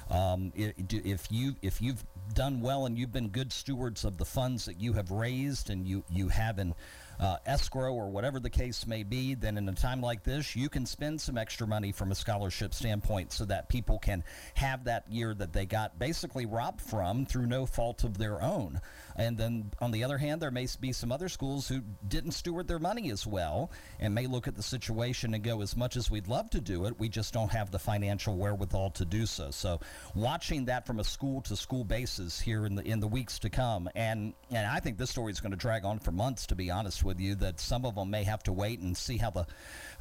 [0.09, 4.65] Um, if you if you've done well and you've been good stewards of the funds
[4.65, 6.73] that you have raised and you you have in
[7.23, 10.69] uh, escrow or whatever the case may be, then in a time like this, you
[10.69, 14.23] can spend some extra money from a scholarship standpoint so that people can
[14.55, 18.81] have that year that they got basically robbed from through no fault of their own.
[19.15, 22.67] And then on the other hand, there may be some other schools who didn't steward
[22.67, 26.09] their money as well and may look at the situation and go, as much as
[26.09, 29.51] we'd love to do it, we just don't have the financial wherewithal to do so.
[29.51, 29.79] So
[30.15, 33.49] watching that from a school to school basis here in the in the weeks to
[33.49, 36.55] come, and and I think this story is going to drag on for months, to
[36.55, 37.35] be honest with you.
[37.35, 39.45] That some of them may have to wait and see how the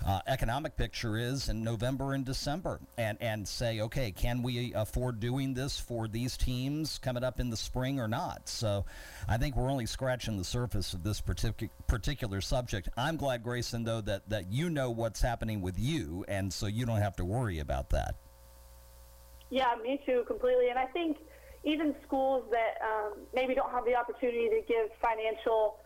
[0.06, 5.20] uh, economic picture is in November and December, and and say, okay, can we afford
[5.20, 8.48] doing this for these teams coming up in the spring or not?
[8.48, 8.84] So,
[9.28, 12.88] I think we're only scratching the surface of this particular particular subject.
[12.96, 16.86] I'm glad, Grayson, though, that that you know what's happening with you, and so you
[16.86, 18.16] don't have to worry about that.
[19.52, 20.70] Yeah, me too, completely.
[20.70, 21.18] And I think
[21.62, 25.76] even schools that um, maybe don't have the opportunity to give financial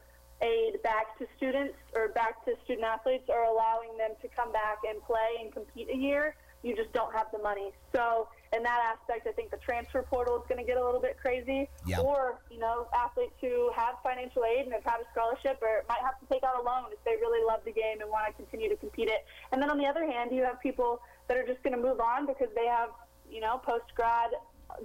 [0.42, 4.78] aid back to students or back to student athletes are allowing them to come back
[4.88, 6.36] and play and compete a year.
[6.62, 7.72] You just don't have the money.
[7.94, 11.00] So in that aspect, I think the transfer portal is going to get a little
[11.00, 11.68] bit crazy.
[11.86, 12.00] Yeah.
[12.00, 16.02] Or, you know, athletes who have financial aid and have had a scholarship or might
[16.02, 18.32] have to take out a loan if they really love the game and want to
[18.32, 19.24] continue to compete it.
[19.52, 22.00] And then on the other hand, you have people that are just going to move
[22.00, 22.90] on because they have
[23.30, 24.30] you know, post grad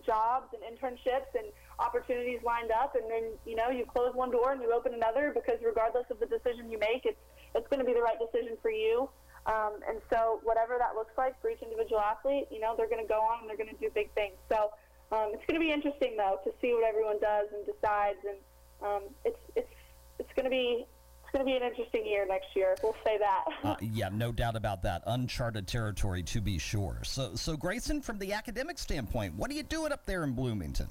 [0.06, 1.48] jobs and internships and
[1.82, 5.32] opportunities lined up, and then you know you close one door and you open another
[5.34, 7.20] because regardless of the decision you make, it's
[7.56, 9.10] it's going to be the right decision for you.
[9.46, 13.02] Um, and so whatever that looks like for each individual athlete, you know, they're going
[13.02, 14.38] to go on and they're going to do big things.
[14.50, 14.70] So
[15.12, 18.38] um, it's going to be interesting though to see what everyone does and decides, and
[18.86, 19.74] um, it's it's
[20.20, 20.86] it's going to be
[21.24, 22.76] it's going to be an interesting year next year.
[22.84, 23.46] We'll say that.
[23.64, 25.02] uh, yeah, no doubt about that.
[25.08, 27.00] Uncharted territory to be sure.
[27.04, 30.88] So, so Grayson, from the academic standpoint, what are you doing up there in Bloomington?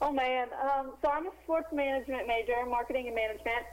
[0.00, 3.64] Oh man, um, so I'm a sports management major, marketing and management.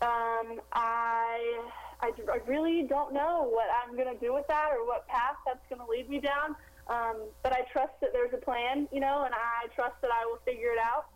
[0.00, 1.60] Um, I,
[2.00, 5.36] I I really don't know what I'm going to do with that or what path
[5.44, 6.54] that's going to lead me down.
[6.88, 10.26] Um, but I trust that there's a plan, you know, and I trust that I
[10.26, 11.06] will figure it out.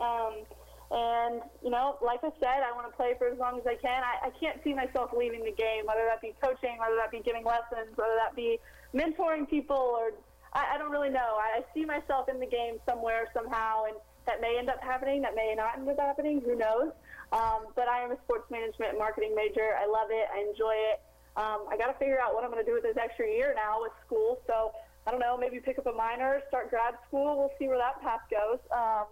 [0.00, 0.44] Um,
[0.90, 3.76] and, you know, like I said, I want to play for as long as I
[3.76, 4.02] can.
[4.02, 7.20] I, I can't see myself leaving the game, whether that be coaching, whether that be
[7.20, 8.58] giving lessons, whether that be
[8.94, 10.10] mentoring people, or
[10.52, 11.38] I, I don't really know.
[11.38, 15.22] I, I see myself in the game somewhere, somehow, and that may end up happening,
[15.22, 16.92] that may not end up happening, who knows.
[17.32, 19.76] Um, but I am a sports management marketing major.
[19.78, 21.00] I love it, I enjoy it.
[21.36, 23.54] Um, I got to figure out what I'm going to do with this extra year
[23.54, 24.42] now with school.
[24.46, 24.72] So
[25.06, 27.38] I don't know, maybe pick up a minor, start grad school.
[27.38, 28.58] We'll see where that path goes.
[28.74, 29.06] Um,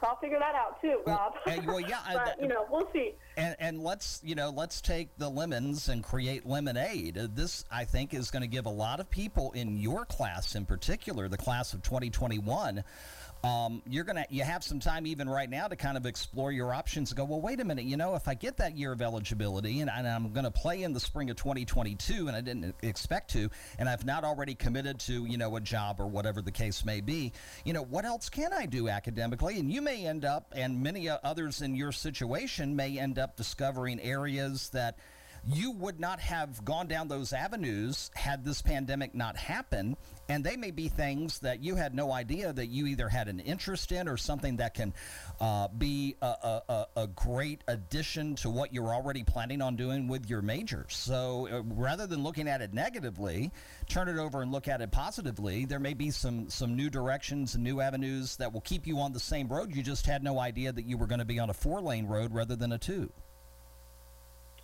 [0.00, 1.34] so I'll figure that out too, Rob.
[1.46, 3.12] Well, uh, well yeah, but, you know, we'll see.
[3.36, 7.14] And, and let's you know let's take the lemons and create lemonade.
[7.34, 10.64] This I think is going to give a lot of people in your class, in
[10.64, 12.82] particular, the class of 2021
[13.42, 16.74] um, you're gonna you have some time even right now to kind of explore your
[16.74, 19.80] options go well wait a minute you know if i get that year of eligibility
[19.80, 23.30] and, and i'm going to play in the spring of 2022 and i didn't expect
[23.30, 23.48] to
[23.78, 27.00] and i've not already committed to you know a job or whatever the case may
[27.00, 27.32] be
[27.64, 29.58] you know what else can i do academically?
[29.58, 34.00] And you may end up and many others in your situation may end up discovering
[34.00, 34.98] areas that
[35.48, 39.96] you would not have gone down those avenues had this pandemic not happened.
[40.28, 43.40] And they may be things that you had no idea that you either had an
[43.40, 44.94] interest in or something that can
[45.40, 50.30] uh, be a, a, a, great addition to what you're already planning on doing with
[50.30, 50.86] your major.
[50.88, 53.50] So uh, rather than looking at it negatively,
[53.88, 55.64] turn it over and look at it positively.
[55.64, 59.12] There may be some, some new directions and new avenues that will keep you on
[59.12, 59.74] the same road.
[59.74, 62.06] You just had no idea that you were going to be on a four lane
[62.06, 63.12] road rather than a two.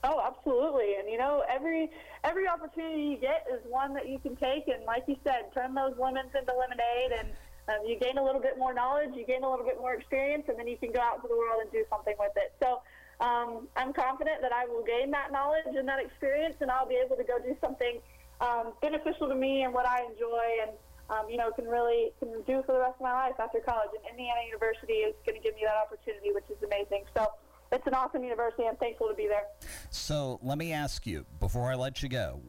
[0.07, 0.95] Oh, absolutely.
[0.99, 1.90] And you know, every
[2.23, 5.75] every opportunity you get is one that you can take, and like you said, turn
[5.75, 7.29] those lemons into lemonade, and
[7.66, 10.45] um, you gain a little bit more knowledge, you gain a little bit more experience,
[10.49, 12.55] and then you can go out to the world and do something with it.
[12.62, 12.81] So.
[13.19, 17.01] Um, I'm confident that I will gain that knowledge and that experience, and I'll be
[17.01, 17.97] able to go do something
[18.42, 20.73] um, beneficial to me and what I enjoy, and
[21.09, 23.88] um, you know, can really can do for the rest of my life after college.
[23.97, 27.09] And Indiana University is going to give me that opportunity, which is amazing.
[27.16, 27.33] So
[27.72, 28.64] it's an awesome university.
[28.68, 29.44] I'm thankful to be there.
[29.90, 32.40] So let me ask you before I let you go.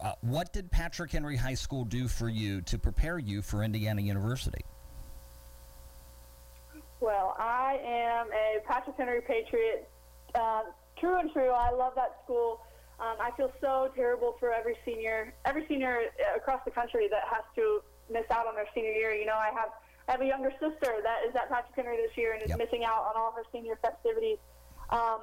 [0.00, 4.02] Uh, what did Patrick Henry High School do for you to prepare you for Indiana
[4.02, 4.64] University?
[7.00, 9.88] Well, I am a Patrick Henry Patriot,
[10.34, 10.62] uh,
[10.98, 11.50] true and true.
[11.50, 12.60] I love that school.
[13.00, 16.02] Um, I feel so terrible for every senior, every senior
[16.36, 17.80] across the country that has to
[18.10, 19.12] miss out on their senior year.
[19.14, 19.70] You know, I have
[20.08, 22.58] I have a younger sister that is at Patrick Henry this year and is yep.
[22.58, 24.38] missing out on all her senior festivities.
[24.90, 25.20] Um,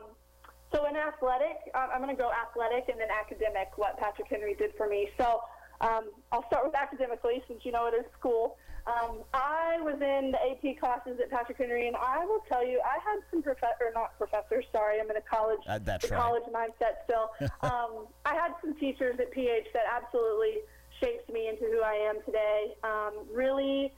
[0.73, 3.77] so in athletic, I'm going to go athletic and then academic.
[3.77, 5.09] What Patrick Henry did for me.
[5.17, 5.41] So
[5.81, 8.57] um, I'll start with academically since you know it is school.
[8.87, 12.81] Um, I was in the AP classes at Patrick Henry, and I will tell you,
[12.83, 14.65] I had some professor, not professors.
[14.71, 16.21] Sorry, I'm in a college, uh, that's the right.
[16.21, 17.29] college mindset still.
[17.61, 20.65] um, I had some teachers at PH that absolutely
[20.99, 22.73] shaped me into who I am today.
[22.83, 23.93] Um, really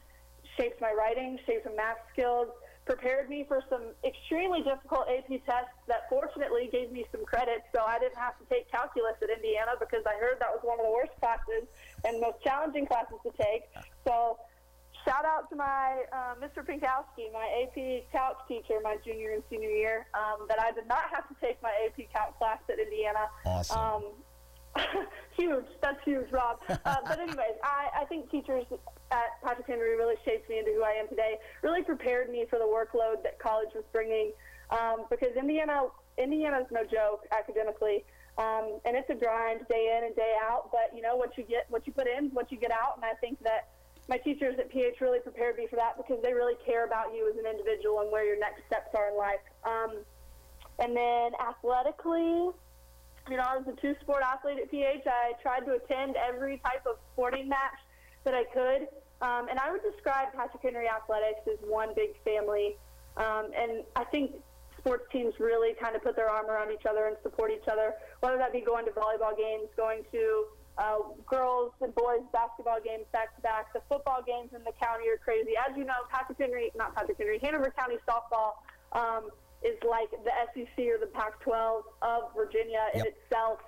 [0.58, 2.48] shaped my writing, shaped my math skills,
[2.86, 7.82] prepared me for some extremely difficult AP tests that fortunately gave me some credit so
[7.82, 10.86] I didn't have to take calculus at Indiana because I heard that was one of
[10.86, 11.64] the worst classes
[12.04, 13.72] and most challenging classes to take.
[14.06, 14.38] So
[15.06, 16.60] shout out to my uh, Mr.
[16.66, 21.08] Pinkowski, my AP Calc teacher, my junior and senior year, um, that I did not
[21.12, 23.28] have to take my AP Calc class at Indiana.
[23.46, 23.80] Awesome.
[23.80, 24.04] Um,
[25.38, 25.66] huge.
[25.82, 26.60] That's huge, Rob.
[26.86, 28.66] Uh, but anyways, I, I think teachers
[29.12, 31.38] at Patrick Henry really shaped me into who I am today.
[31.62, 34.32] Really prepared me for the workload that college was bringing.
[34.70, 35.84] Um, because Indiana,
[36.18, 38.04] Indiana's no joke academically,
[38.38, 40.72] um, and it's a grind day in and day out.
[40.72, 42.98] But you know what you get, what you put in, what you get out.
[42.98, 43.70] And I think that
[44.10, 47.32] my teachers at PH really prepared me for that because they really care about you
[47.32, 49.44] as an individual and where your next steps are in life.
[49.64, 50.04] Um,
[50.80, 52.50] and then athletically,
[53.30, 55.04] you know, I was a two sport athlete at PH.
[55.08, 57.80] I tried to attend every type of sporting match
[58.26, 58.88] that I could.
[59.22, 62.76] Um, and I would describe Patrick Henry Athletics as one big family.
[63.16, 64.36] Um, and I think
[64.78, 67.94] sports teams really kind of put their arm around each other and support each other,
[68.20, 70.46] whether that be going to volleyball games, going to
[70.78, 73.72] uh, girls and boys basketball games back to back.
[73.72, 75.52] The football games in the county are crazy.
[75.56, 78.60] As you know, Patrick Henry, not Patrick Henry, Hanover County softball
[78.92, 79.30] um,
[79.64, 83.08] is like the SEC or the Pac-12 of Virginia in Yep.
[83.08, 83.60] itself.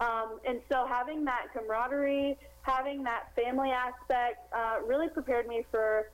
[0.00, 6.10] Um, and so having that camaraderie, having that family aspect, uh, really prepared me for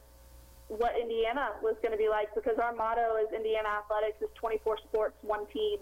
[0.68, 4.78] what Indiana was going to be like because our motto is Indiana Athletics is 24
[4.88, 5.78] sports, one team.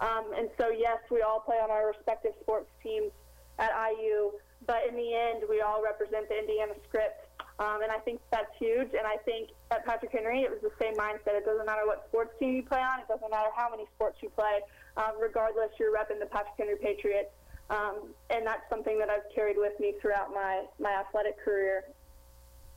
[0.00, 3.12] Um, and so, yes, we all play on our respective sports teams
[3.58, 4.32] at IU,
[4.66, 7.21] but in the end, we all represent the Indiana script.
[7.62, 8.90] Um, and I think that's huge.
[8.90, 11.38] And I think at Patrick Henry, it was the same mindset.
[11.38, 14.18] It doesn't matter what sports team you play on, it doesn't matter how many sports
[14.20, 14.60] you play.
[14.96, 17.30] Um, regardless, you're repping the Patrick Henry Patriots.
[17.70, 21.84] Um, and that's something that I've carried with me throughout my, my athletic career.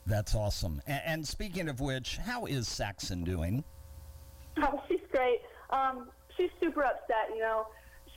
[0.06, 0.80] That's awesome.
[0.86, 3.64] And, and speaking of which, how is Saxon doing?
[4.62, 5.40] Oh, she's great.
[5.70, 7.30] Um, she's super upset.
[7.34, 7.66] You know,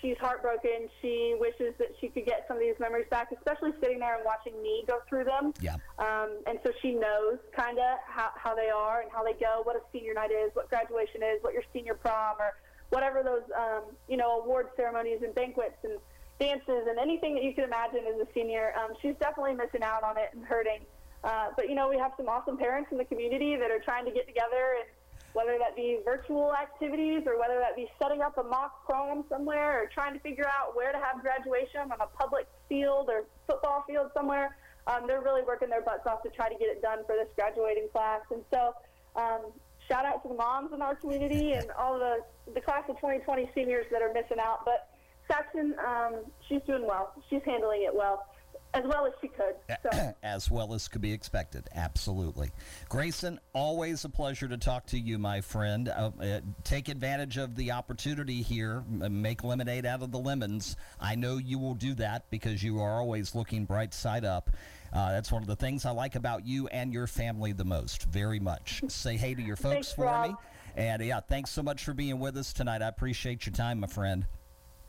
[0.02, 0.89] she's heartbroken.
[1.02, 4.24] She wishes that she could get some of these memories back, especially sitting there and
[4.26, 5.54] watching me go through them.
[5.62, 5.76] Yeah.
[5.97, 9.62] Um, and so she knows kind of how, how they are and how they go,
[9.64, 12.56] what a senior night is, what graduation is, what your senior prom, or
[12.89, 15.93] whatever those, um, you know, award ceremonies and banquets and
[16.39, 18.74] dances and anything that you can imagine as a senior.
[18.78, 20.80] Um, she's definitely missing out on it and hurting.
[21.24, 24.06] Uh, but, you know, we have some awesome parents in the community that are trying
[24.06, 24.88] to get together and
[25.34, 29.84] whether that be virtual activities or whether that be setting up a mock prom somewhere
[29.84, 33.84] or trying to figure out where to have graduation on a public field or football
[33.88, 34.57] field somewhere.
[34.88, 37.27] Um, they're really working their butts off to try to get it done for this
[37.36, 38.21] graduating class.
[38.32, 38.73] And so,
[39.15, 39.51] um,
[39.88, 42.19] shout out to the moms in our community and all the
[42.53, 44.65] the class of 2020 seniors that are missing out.
[44.65, 44.89] But
[45.27, 47.13] Saxon, um, she's doing well.
[47.30, 48.25] She's handling it well,
[48.74, 49.55] as well as she could.
[49.84, 50.13] So.
[50.24, 51.67] as well as could be expected.
[51.74, 52.51] Absolutely.
[52.88, 55.89] Grayson, always a pleasure to talk to you, my friend.
[55.89, 58.84] Uh, uh, take advantage of the opportunity here.
[58.89, 60.76] Make lemonade out of the lemons.
[60.99, 64.51] I know you will do that because you are always looking bright side up.
[64.91, 68.03] Uh, that's one of the things I like about you and your family the most,
[68.03, 68.84] very much.
[68.88, 70.30] Say hey to your folks Thanks, for Rob.
[70.32, 70.36] me.
[70.76, 72.82] And yeah, thanks so much for being with us tonight.
[72.82, 74.26] I appreciate your time, my friend.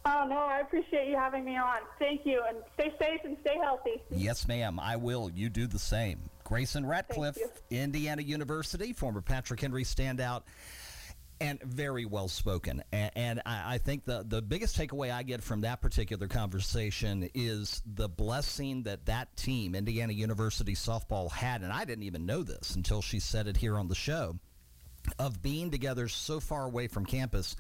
[0.06, 1.80] Oh no, I appreciate you having me on.
[1.98, 4.00] Thank you, and stay safe and stay healthy.
[4.10, 4.80] Yes, ma'am.
[4.80, 5.30] I will.
[5.30, 6.20] You do the same.
[6.44, 7.38] Grayson Radcliffe.
[7.70, 10.42] Indiana University, former Patrick Henry standout,
[11.40, 12.82] and very well spoken.
[12.92, 17.28] And, and I, I think the, the biggest takeaway I get from that particular conversation
[17.34, 21.62] is the blessing that that team, Indiana University softball, had.
[21.62, 24.38] And I didn't even know this until she said it here on the show
[25.18, 27.56] of being together so far away from campus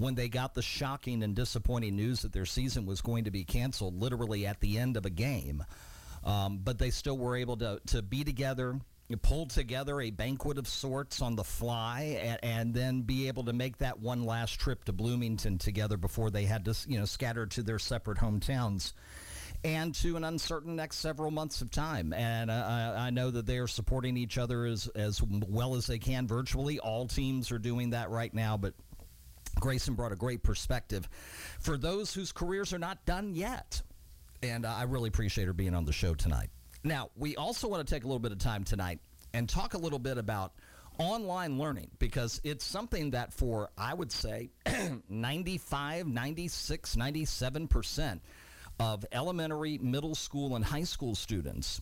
[0.00, 3.44] when they got the shocking and disappointing news that their season was going to be
[3.44, 5.62] canceled literally at the end of a game.
[6.24, 8.80] Um, but they still were able to, to be together,
[9.20, 13.52] pull together a banquet of sorts on the fly, and, and then be able to
[13.52, 17.44] make that one last trip to Bloomington together before they had to, you know, scatter
[17.46, 18.94] to their separate hometowns
[19.62, 22.14] and to an uncertain next several months of time.
[22.14, 25.98] And I, I know that they are supporting each other as, as well as they
[25.98, 26.78] can virtually.
[26.78, 28.72] All teams are doing that right now, but
[29.58, 31.08] Grayson brought a great perspective
[31.58, 33.82] for those whose careers are not done yet.
[34.42, 36.48] And uh, I really appreciate her being on the show tonight.
[36.82, 39.00] Now, we also want to take a little bit of time tonight
[39.34, 40.52] and talk a little bit about
[40.98, 44.50] online learning because it's something that for, I would say,
[45.08, 48.20] 95, 96, 97%
[48.78, 51.80] of elementary, middle school, and high school students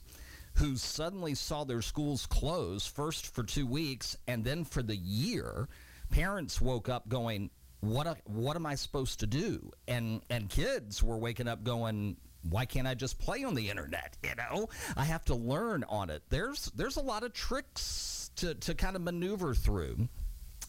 [0.54, 5.68] who suddenly saw their schools close first for two weeks and then for the year,
[6.10, 7.50] parents woke up going,
[7.80, 8.18] "What?
[8.24, 12.86] What am I supposed to do?" And and kids were waking up going, "Why can't
[12.86, 14.16] I just play on the internet?
[14.22, 18.54] You know, I have to learn on it." There's there's a lot of tricks to
[18.54, 20.08] to kind of maneuver through.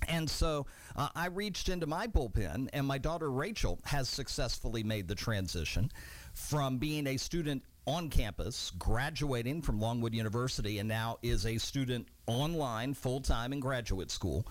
[0.07, 5.09] And so uh, I reached into my bullpen, and my daughter Rachel has successfully made
[5.09, 5.91] the transition
[6.33, 12.07] from being a student on campus, graduating from Longwood University, and now is a student
[12.27, 14.45] online full time in graduate school.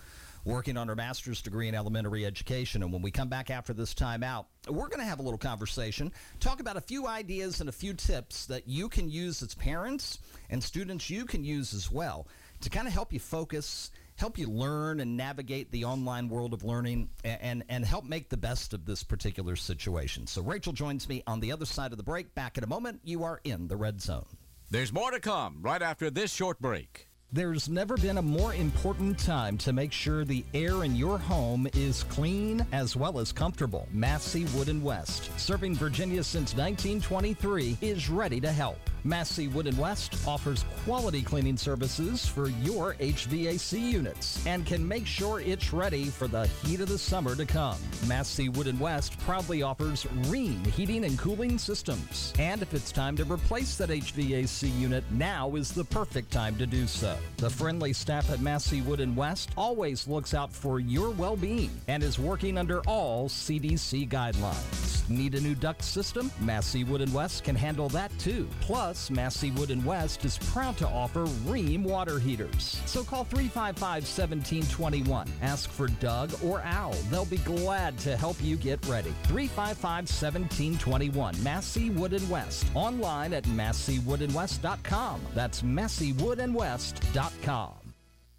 [0.49, 2.83] Working on her master's degree in elementary education.
[2.83, 5.37] And when we come back after this time out, we're going to have a little
[5.37, 9.55] conversation, talk about a few ideas and a few tips that you can use as
[9.55, 12.27] parents and students you can use as well
[12.63, 16.65] to kind of help you focus help you learn and navigate the online world of
[16.65, 20.27] learning and, and, and help make the best of this particular situation.
[20.27, 22.35] So Rachel joins me on the other side of the break.
[22.35, 23.01] Back in a moment.
[23.05, 24.25] You are in the red zone.
[24.71, 27.08] There's more to come right after this short break.
[27.31, 31.69] There's never been a more important time to make sure the air in your home
[31.75, 33.87] is clean as well as comfortable.
[33.93, 38.79] Massey Wood and West, serving Virginia since 1923, is ready to help.
[39.05, 45.07] Massey Wood and West offers quality cleaning services for your HVAC units and can make
[45.07, 47.77] sure it's ready for the heat of the summer to come.
[48.07, 52.33] Massey Wood and West proudly offers Rheem heating and cooling systems.
[52.39, 56.67] And if it's time to replace that HVAC unit, now is the perfect time to
[56.67, 57.18] do so.
[57.37, 62.03] The friendly staff at Massey Wood and West always looks out for your well-being and
[62.03, 64.98] is working under all CDC guidelines.
[65.09, 66.31] Need a new duct system?
[66.41, 68.49] Massey Wood and West can handle that too.
[68.61, 72.81] Plus, Massey Wood and West is proud to offer Rheem water heaters.
[72.87, 75.29] So call 355-1721.
[75.43, 76.93] Ask for Doug or Al.
[77.11, 79.13] They'll be glad to help you get ready.
[79.25, 81.43] 355-1721.
[81.43, 82.67] Massey Wood and West.
[82.75, 85.21] Online at masseywoodandwest.com.
[85.35, 87.78] That's masseywoodandwest.com.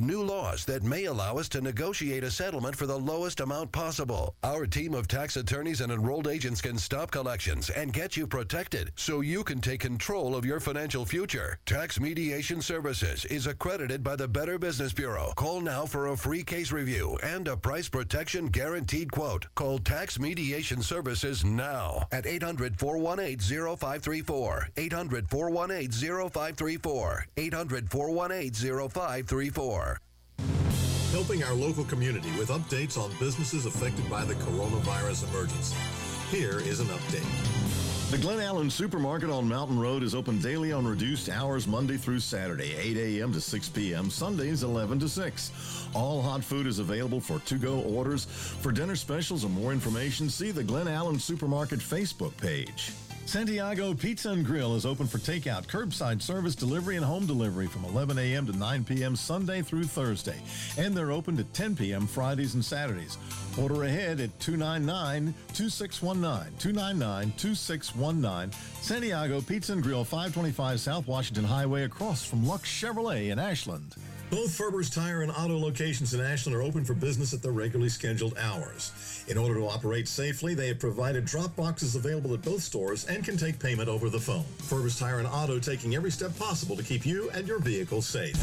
[0.00, 4.34] new laws that may allow us to negotiate a settlement for the lowest amount possible.
[4.44, 8.92] Our team of tax attorneys and enrolled agents can stop collections and get you protected
[8.96, 11.58] so you can take control of your financial future.
[11.66, 15.32] Tax Mediation Services is accredited by the Better Business Bureau.
[15.36, 19.46] Call now for a free case review and a price protection guaranteed quote.
[19.54, 23.38] Call Tax Mediation Services now at 800 418
[23.76, 24.68] 0534.
[24.76, 25.90] 800 418
[26.30, 27.26] 0534.
[27.36, 29.71] 800 418 0534
[31.12, 35.76] helping our local community with updates on businesses affected by the coronavirus emergency.
[36.30, 38.10] Here is an update.
[38.10, 42.20] The Glen Allen Supermarket on Mountain Road is open daily on reduced hours Monday through
[42.20, 43.32] Saturday, 8 a.m.
[43.32, 45.88] to 6 p.m., Sundays 11 to 6.
[45.94, 48.24] All hot food is available for to-go orders.
[48.26, 52.92] For dinner specials and more information, see the Glen Allen Supermarket Facebook page.
[53.32, 57.82] Santiago Pizza and Grill is open for takeout, curbside service, delivery, and home delivery from
[57.86, 58.44] 11 a.m.
[58.44, 59.16] to 9 p.m.
[59.16, 60.38] Sunday through Thursday.
[60.76, 62.06] And they're open to 10 p.m.
[62.06, 63.16] Fridays and Saturdays.
[63.58, 66.58] Order ahead at 299 2619.
[66.58, 68.52] 299 2619.
[68.82, 73.94] Santiago Pizza and Grill, 525 South Washington Highway, across from Lux Chevrolet in Ashland.
[74.32, 77.90] Both Ferber's Tire and Auto locations in Ashland are open for business at their regularly
[77.90, 79.26] scheduled hours.
[79.28, 83.22] In order to operate safely, they have provided drop boxes available at both stores and
[83.22, 84.46] can take payment over the phone.
[84.60, 88.34] Ferber's Tire and Auto taking every step possible to keep you and your vehicle safe.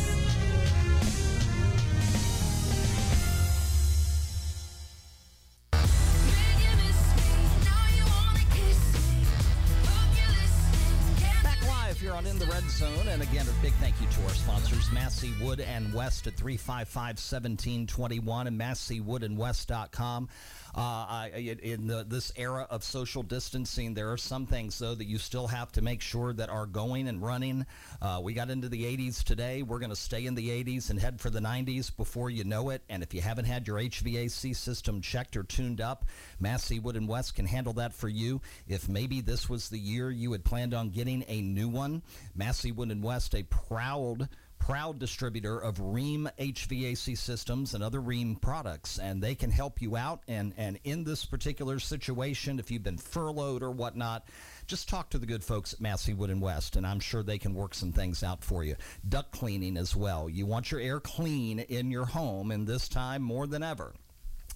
[15.41, 20.29] Wood and West at 355 1721 and masseywoodandwest.com.
[20.75, 25.17] Uh, in the, this era of social distancing, there are some things, though, that you
[25.17, 27.65] still have to make sure that are going and running.
[28.01, 29.63] Uh, we got into the 80s today.
[29.63, 32.69] We're going to stay in the 80s and head for the 90s before you know
[32.69, 32.83] it.
[32.89, 36.05] And if you haven't had your HVAC system checked or tuned up,
[36.39, 38.41] Massey Wood and West can handle that for you.
[38.67, 42.03] If maybe this was the year you had planned on getting a new one,
[42.35, 44.29] Massey Wood and West, a proud
[44.59, 49.97] proud distributor of Rheem HVAC systems and other Rheem products, and they can help you
[49.97, 50.21] out.
[50.27, 54.27] And, and in this particular situation, if you've been furloughed or whatnot,
[54.67, 57.39] just talk to the good folks at Massey Wood and West, and I'm sure they
[57.39, 58.75] can work some things out for you.
[59.07, 60.29] Duct cleaning as well.
[60.29, 63.93] You want your air clean in your home, and this time more than ever.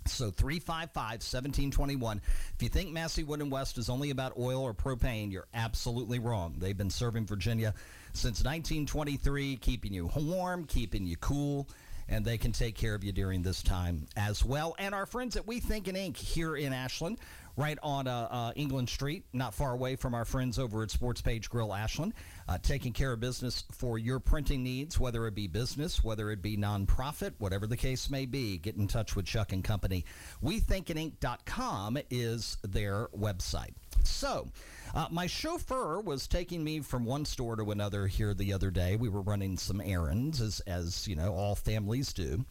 [0.06, 2.18] So 355-1721.
[2.56, 6.20] If you think Massey Wood and West is only about oil or propane, you're absolutely
[6.20, 6.56] wrong.
[6.58, 7.74] They've been serving Virginia
[8.14, 11.68] since 1923, keeping you warm, keeping you cool,
[12.10, 14.76] and they can take care of you during this time as well.
[14.80, 17.18] And our friends at We Think in Ink here in Ashland,
[17.56, 21.22] right on uh, uh, England Street, not far away from our friends over at Sports
[21.22, 22.14] Page Grill Ashland,
[22.48, 26.42] uh, taking care of business for your printing needs, whether it be business, whether it
[26.42, 28.58] be nonprofit, whatever the case may be.
[28.58, 30.06] Get in touch with Chuck and Company.
[30.44, 33.74] WeThinkInInk.com is their website.
[34.04, 34.48] So,
[34.94, 38.96] uh, my chauffeur was taking me from one store to another here the other day.
[38.96, 42.46] We were running some errands, as, as you know, all families do.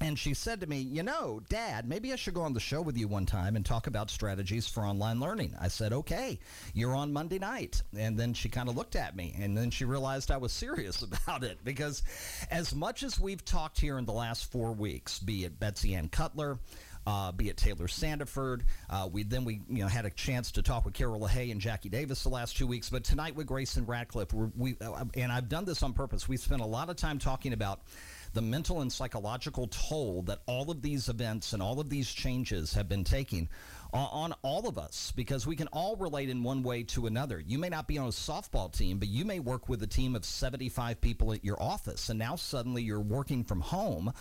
[0.00, 2.80] And she said to me, You know, Dad, maybe I should go on the show
[2.82, 5.54] with you one time and talk about strategies for online learning.
[5.60, 6.38] I said, Okay,
[6.72, 7.82] you're on Monday night.
[7.96, 11.02] And then she kind of looked at me and then she realized I was serious
[11.26, 12.02] about it because
[12.50, 16.08] as much as we've talked here in the last four weeks, be it Betsy Ann
[16.08, 16.58] Cutler,
[17.08, 18.60] uh, be it Taylor Sandiford.
[18.90, 21.58] Uh, we then we you know had a chance to talk with Carol LaHaye and
[21.58, 25.32] Jackie Davis the last two weeks, but tonight with Grayson Radcliffe, we're, we uh, and
[25.32, 26.28] I've done this on purpose.
[26.28, 27.80] We spent a lot of time talking about
[28.34, 32.74] the mental and psychological toll that all of these events and all of these changes
[32.74, 33.48] have been taking
[33.92, 37.40] on all of us because we can all relate in one way to another.
[37.40, 40.14] You may not be on a softball team, but you may work with a team
[40.14, 44.12] of 75 people at your office, and now suddenly you're working from home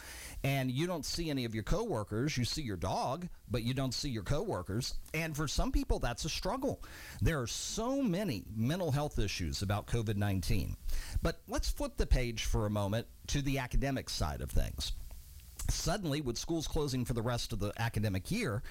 [0.43, 2.37] and you don't see any of your coworkers.
[2.37, 4.95] You see your dog, but you don't see your coworkers.
[5.13, 6.81] And for some people, that's a struggle.
[7.21, 10.75] There are so many mental health issues about COVID 19.
[11.21, 14.93] But let's flip the page for a moment to the academic side of things.
[15.69, 18.63] Suddenly, with schools closing for the rest of the academic year,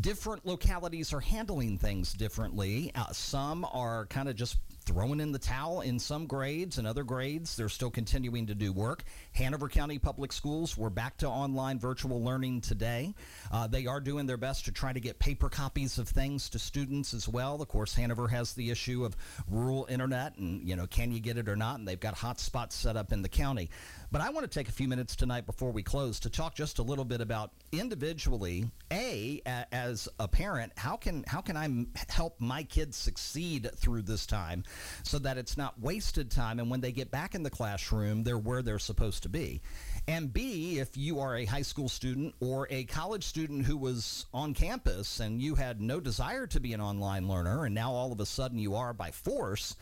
[0.00, 2.92] different localities are handling things differently.
[2.94, 4.58] Uh, some are kind of just
[4.88, 7.54] throwing in the towel in some grades and other grades.
[7.56, 9.04] They're still continuing to do work.
[9.34, 13.14] Hanover county public schools we're back to online virtual learning today.
[13.52, 16.58] Uh, they are doing their best to try to get paper copies of things to
[16.58, 17.60] students as well.
[17.60, 19.14] Of course hanover has the issue of
[19.46, 21.78] rural internet and you know can you get it or not?
[21.78, 23.68] And they've got hotspots set up in the county.
[24.10, 26.78] But I want to take a few minutes tonight before we close to talk just
[26.78, 31.68] a little bit about individually, a as a parent, how can how can I
[32.10, 34.64] help my kids succeed through this time,
[35.02, 38.38] so that it's not wasted time, and when they get back in the classroom, they're
[38.38, 39.60] where they're supposed to be.
[40.06, 44.26] And B, if you are a high school student or a college student who was
[44.32, 48.12] on campus and you had no desire to be an online learner, and now all
[48.12, 49.76] of a sudden you are by force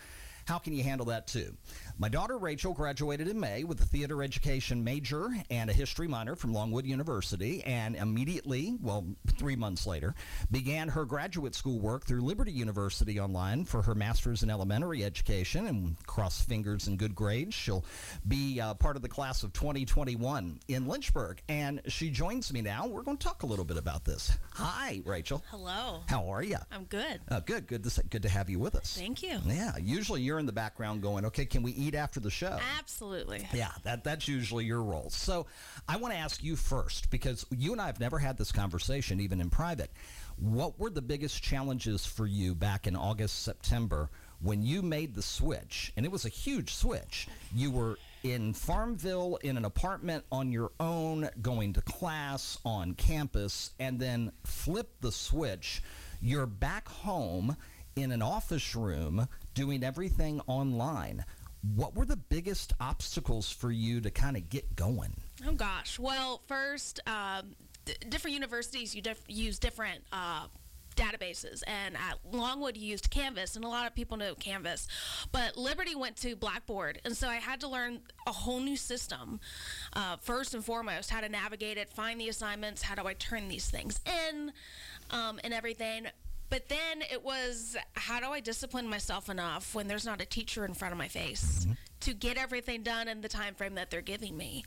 [0.46, 1.56] how can you handle that too?
[1.98, 6.36] My daughter Rachel graduated in May with a theater education major and a history minor
[6.36, 9.06] from Longwood University, and immediately, well,
[9.38, 10.14] three months later,
[10.50, 15.68] began her graduate school work through Liberty University online for her master's in elementary education.
[15.68, 17.86] And cross fingers and good grades, she'll
[18.28, 21.40] be uh, part of the class of 2021 in Lynchburg.
[21.48, 22.86] And she joins me now.
[22.86, 24.36] We're going to talk a little bit about this.
[24.52, 25.42] Hi, Rachel.
[25.50, 26.02] Hello.
[26.08, 26.58] How are you?
[26.70, 27.22] I'm good.
[27.30, 27.66] Uh, good.
[27.66, 28.98] Good to good to have you with us.
[28.98, 29.38] Thank you.
[29.46, 29.72] Yeah.
[29.80, 32.58] Usually you're in the background going, okay, can we eat after the show?
[32.78, 33.46] Absolutely.
[33.52, 35.10] Yeah, that that's usually your role.
[35.10, 35.46] So
[35.88, 39.20] I want to ask you first because you and I have never had this conversation,
[39.20, 39.90] even in private.
[40.38, 44.10] What were the biggest challenges for you back in August, September
[44.40, 45.92] when you made the switch?
[45.96, 47.26] And it was a huge switch.
[47.54, 53.70] You were in Farmville in an apartment on your own, going to class on campus,
[53.78, 55.82] and then flip the switch.
[56.20, 57.56] You're back home
[57.94, 61.24] in an office room doing everything online.
[61.74, 65.14] What were the biggest obstacles for you to kind of get going?
[65.46, 65.98] Oh gosh.
[65.98, 70.02] Well, first, um, d- different universities you use different.
[70.12, 70.46] Uh,
[70.96, 74.88] databases and at longwood you used canvas and a lot of people know canvas
[75.30, 79.38] but liberty went to blackboard and so i had to learn a whole new system
[79.92, 83.48] uh, first and foremost how to navigate it find the assignments how do i turn
[83.48, 84.00] these things
[84.30, 84.50] in
[85.10, 86.06] um, and everything
[86.50, 90.64] but then it was how do I discipline myself enough when there's not a teacher
[90.64, 91.72] in front of my face mm-hmm.
[92.00, 94.64] to get everything done in the time frame that they're giving me?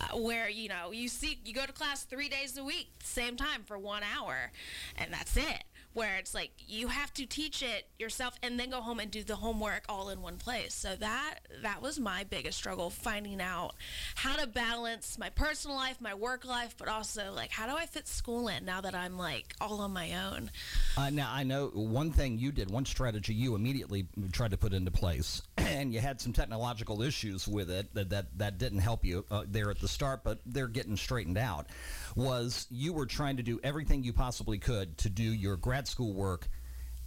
[0.00, 3.36] Uh, where you know you see you go to class three days a week, same
[3.36, 4.52] time for one hour,
[4.96, 5.64] and that's it
[5.98, 9.24] where it's like you have to teach it yourself and then go home and do
[9.24, 10.72] the homework all in one place.
[10.72, 13.74] So that that was my biggest struggle finding out
[14.14, 17.86] how to balance my personal life, my work life, but also like how do I
[17.86, 20.52] fit school in now that I'm like all on my own.
[20.96, 24.72] Uh, now I know one thing you did, one strategy you immediately tried to put
[24.72, 29.04] into place, and you had some technological issues with it that that, that didn't help
[29.04, 31.66] you uh, there at the start, but they're getting straightened out.
[32.16, 36.14] Was you were trying to do everything you possibly could to do your grad school
[36.14, 36.48] work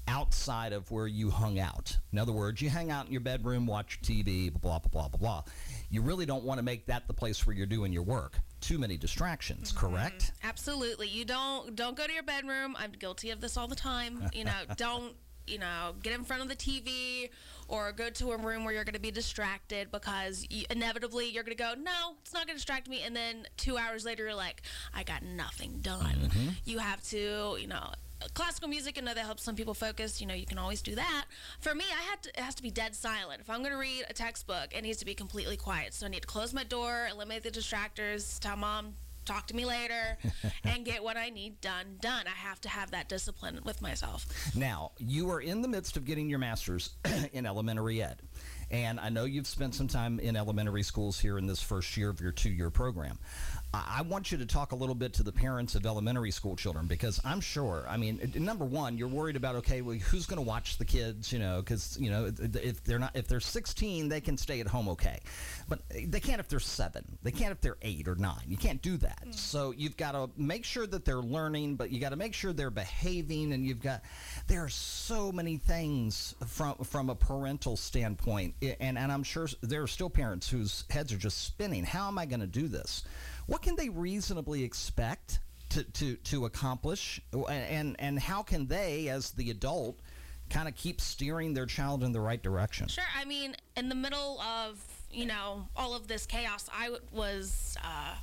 [0.07, 1.97] outside of where you hung out.
[2.11, 5.17] In other words, you hang out in your bedroom, watch TV, blah, blah, blah, blah,
[5.17, 5.43] blah.
[5.89, 8.39] You really don't want to make that the place where you're doing your work.
[8.59, 9.85] Too many distractions, mm-hmm.
[9.87, 10.31] correct?
[10.43, 11.07] Absolutely.
[11.07, 12.75] You don't don't go to your bedroom.
[12.77, 14.29] I'm guilty of this all the time.
[14.33, 15.13] You know, don't
[15.47, 17.29] you know, get in front of the TV
[17.71, 21.43] or go to a room where you're going to be distracted because you, inevitably you're
[21.43, 23.01] going to go, no, it's not going to distract me.
[23.03, 24.61] And then two hours later, you're like,
[24.93, 26.17] I got nothing done.
[26.25, 26.49] Mm-hmm.
[26.65, 27.91] You have to, you know,
[28.33, 30.19] classical music, I know that helps some people focus.
[30.19, 31.25] You know, you can always do that.
[31.61, 33.39] For me, I had to, it has to be dead silent.
[33.39, 35.93] If I'm going to read a textbook, it needs to be completely quiet.
[35.93, 38.95] So I need to close my door, eliminate the distractors, tell mom,
[39.25, 40.17] talk to me later,
[40.63, 42.25] and get what I need done done.
[42.27, 44.25] I have to have that discipline with myself.
[44.55, 46.91] Now, you are in the midst of getting your master's
[47.33, 48.21] in elementary ed.
[48.71, 52.09] And I know you've spent some time in elementary schools here in this first year
[52.09, 53.19] of your two year program.
[53.73, 56.87] I want you to talk a little bit to the parents of elementary school children
[56.87, 60.47] because I'm sure, I mean, number one, you're worried about, okay, well, who's going to
[60.47, 64.19] watch the kids, you know, because, you know, if they're not, if they're 16, they
[64.19, 65.19] can stay at home okay.
[65.69, 67.17] But they can't if they're seven.
[67.23, 68.43] They can't if they're eight or nine.
[68.45, 69.23] You can't do that.
[69.25, 69.35] Mm.
[69.35, 72.51] So you've got to make sure that they're learning, but you got to make sure
[72.51, 74.01] they're behaving and you've got,
[74.47, 78.53] there are so many things from, from a parental standpoint.
[78.61, 81.83] And, and I'm sure there are still parents whose heads are just spinning.
[81.83, 83.03] How am I going to do this?
[83.47, 85.39] What can they reasonably expect
[85.69, 87.19] to, to, to accomplish?
[87.49, 89.99] And, and how can they, as the adult,
[90.49, 92.87] kind of keep steering their child in the right direction?
[92.87, 93.03] Sure.
[93.17, 97.77] I mean, in the middle of, you know, all of this chaos, I was.
[97.83, 98.15] Uh,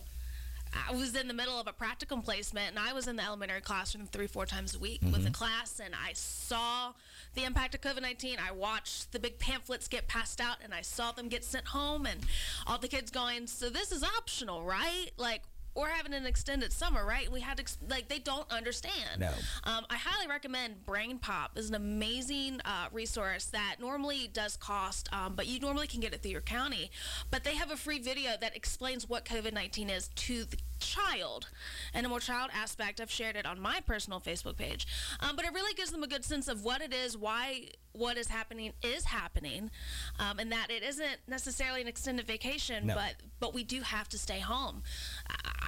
[0.88, 3.62] I was in the middle of a practicum placement and I was in the elementary
[3.62, 5.12] classroom three, four times a week mm-hmm.
[5.12, 6.92] with the class and I saw
[7.34, 8.38] the impact of COVID 19.
[8.38, 12.06] I watched the big pamphlets get passed out and I saw them get sent home
[12.06, 12.20] and
[12.66, 15.10] all the kids going, So this is optional, right?
[15.16, 15.42] Like,
[15.78, 17.30] we're having an extended summer, right?
[17.30, 19.20] We had to, like, they don't understand.
[19.20, 19.30] No.
[19.64, 21.56] Um, I highly recommend Brain Pop.
[21.56, 26.12] is an amazing uh, resource that normally does cost, um, but you normally can get
[26.12, 26.90] it through your county.
[27.30, 31.48] But they have a free video that explains what COVID 19 is to the child
[31.94, 33.00] and a more child aspect.
[33.00, 34.86] I've shared it on my personal Facebook page.
[35.20, 37.68] Um, but it really gives them a good sense of what it is, why
[37.98, 39.70] what is happening is happening,
[40.18, 42.94] um, and that it isn't necessarily an extended vacation, no.
[42.94, 44.82] but but we do have to stay home.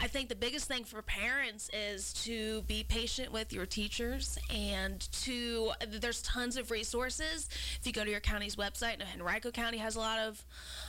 [0.02, 5.00] I think the biggest thing for parents is to be patient with your teachers and
[5.22, 7.48] to there's tons of resources.
[7.78, 10.42] If you go to your county's website, and Henrico County has a lot of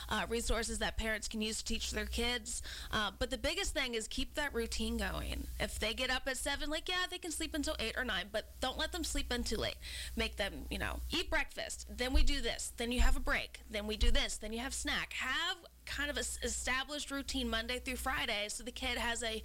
[0.08, 2.62] uh, resources that parents can use to teach their kids.
[2.90, 5.46] Uh, but the biggest thing is keep that routine going.
[5.60, 8.26] If they get up at seven, like, yeah, they can sleep until eight or nine,
[8.32, 9.76] but don't let them sleep in too late.
[10.16, 11.86] Make them, you know, eat breakfast.
[11.94, 12.72] Then we do this.
[12.76, 13.60] Then you have a break.
[13.70, 14.36] Then we do this.
[14.36, 15.14] Then you have snack.
[15.14, 15.56] Have
[15.86, 19.42] kind of a established routine Monday through Friday so the kid has a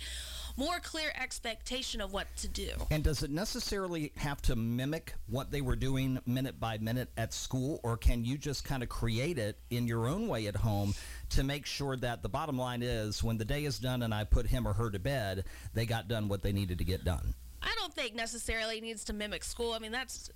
[0.55, 2.69] more clear expectation of what to do.
[2.89, 7.33] And does it necessarily have to mimic what they were doing minute by minute at
[7.33, 10.93] school, or can you just kind of create it in your own way at home
[11.29, 14.23] to make sure that the bottom line is when the day is done and I
[14.23, 17.33] put him or her to bed, they got done what they needed to get done?
[17.61, 19.73] I don't think necessarily needs to mimic school.
[19.73, 20.29] I mean, that's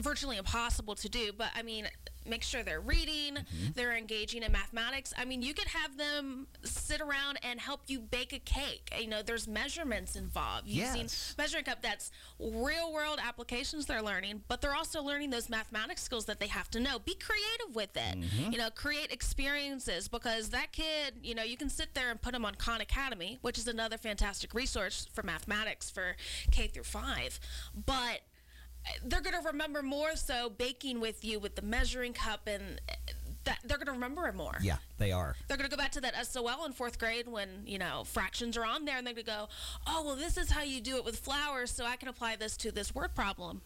[0.00, 1.88] virtually impossible to do, but I mean,
[2.28, 3.72] make sure they're reading, mm-hmm.
[3.74, 5.12] they're engaging in mathematics.
[5.16, 8.92] I mean, you could have them sit around and help you bake a cake.
[8.98, 11.34] You know, there's measurements involved using yes.
[11.38, 11.82] measuring cup.
[11.82, 16.48] That's real world applications they're learning, but they're also learning those mathematics skills that they
[16.48, 16.98] have to know.
[16.98, 18.20] Be creative with it.
[18.20, 18.52] Mm-hmm.
[18.52, 22.32] You know, create experiences because that kid, you know, you can sit there and put
[22.32, 26.16] them on Khan Academy, which is another fantastic resource for mathematics for
[26.50, 27.40] K through five,
[27.86, 28.20] but
[29.04, 32.92] they're going to remember more so baking with you with the measuring cup and uh,
[33.44, 34.56] that they're going to remember it more.
[34.60, 35.34] Yeah, they are.
[35.46, 38.56] They're going to go back to that SOL in fourth grade when, you know, fractions
[38.56, 39.48] are on there and they're going to go,
[39.86, 42.56] oh, well, this is how you do it with flowers, so I can apply this
[42.58, 43.62] to this word problem.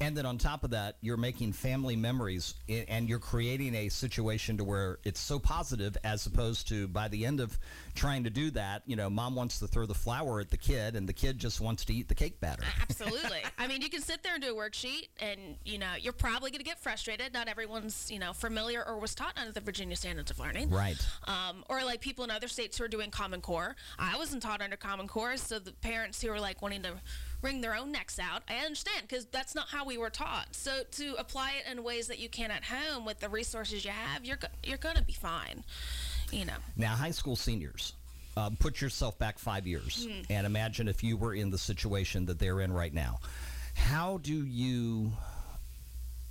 [0.00, 4.58] And then on top of that, you're making family memories and you're creating a situation
[4.58, 7.58] to where it's so positive as opposed to by the end of
[7.94, 10.94] trying to do that, you know, mom wants to throw the flour at the kid
[10.94, 12.62] and the kid just wants to eat the cake batter.
[12.80, 13.40] Absolutely.
[13.58, 16.50] I mean, you can sit there and do a worksheet and, you know, you're probably
[16.50, 17.32] going to get frustrated.
[17.34, 20.70] Not everyone's, you know, familiar or was taught under the Virginia Standards of Learning.
[20.70, 20.96] Right.
[21.26, 23.74] Um, or like people in other states who are doing Common Core.
[23.98, 26.92] I wasn't taught under Common Core, so the parents who are like wanting to
[27.42, 28.42] wring their own necks out.
[28.48, 30.48] I understand because that's not how we were taught.
[30.52, 33.90] So to apply it in ways that you can at home with the resources you
[33.90, 35.64] have, you're you're going to be fine.
[36.30, 36.56] You know.
[36.76, 37.94] Now, high school seniors.
[38.36, 40.24] Uh, put yourself back five years mm.
[40.30, 43.18] and imagine if you were in the situation that they're in right now.
[43.74, 45.12] How do you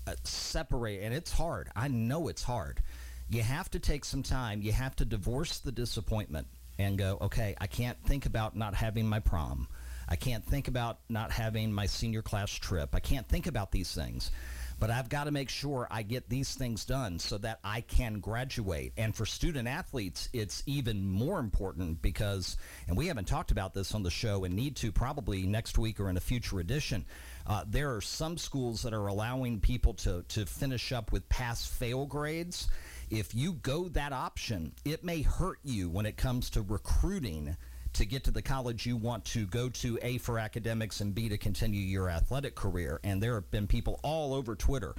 [0.05, 1.01] uh, separate?
[1.01, 1.67] And it's hard.
[1.75, 2.81] I know it's hard.
[3.29, 4.61] You have to take some time.
[4.61, 6.47] You have to divorce the disappointment
[6.79, 9.67] and go, okay, I can't think about not having my prom.
[10.07, 12.95] I can't think about not having my senior class trip.
[12.95, 14.31] I can't think about these things.
[14.79, 18.19] But I've got to make sure I get these things done so that I can
[18.19, 18.93] graduate.
[18.95, 23.95] And for student athletes, it's even more important because, and we haven't talked about this
[23.95, 27.05] on the show and need to probably next week or in a future edition.
[27.47, 31.65] Uh, there are some schools that are allowing people to, to finish up with pass
[31.65, 32.67] fail grades.
[33.09, 37.57] If you go that option, it may hurt you when it comes to recruiting
[37.97, 41.29] to get to the college you want to go to, A, for academics, and B,
[41.29, 42.99] to continue your athletic career.
[43.03, 44.95] And there have been people all over Twitter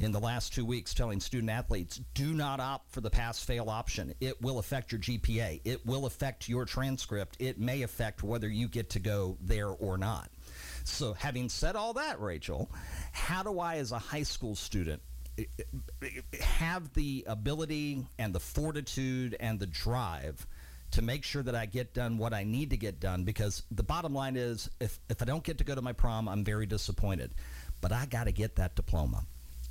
[0.00, 3.70] in the last two weeks telling student athletes do not opt for the pass fail
[3.70, 4.12] option.
[4.20, 8.68] It will affect your GPA, it will affect your transcript, it may affect whether you
[8.68, 10.28] get to go there or not.
[10.84, 12.70] So, having said all that, Rachel,
[13.12, 15.00] how do I, as a high school student,
[15.38, 15.62] eh, eh,
[16.02, 20.46] eh, have the ability and the fortitude and the drive
[20.92, 23.82] to make sure that I get done what I need to get done because the
[23.82, 26.66] bottom line is if, if I don't get to go to my prom, I'm very
[26.66, 27.32] disappointed.
[27.80, 29.24] But I got to get that diploma.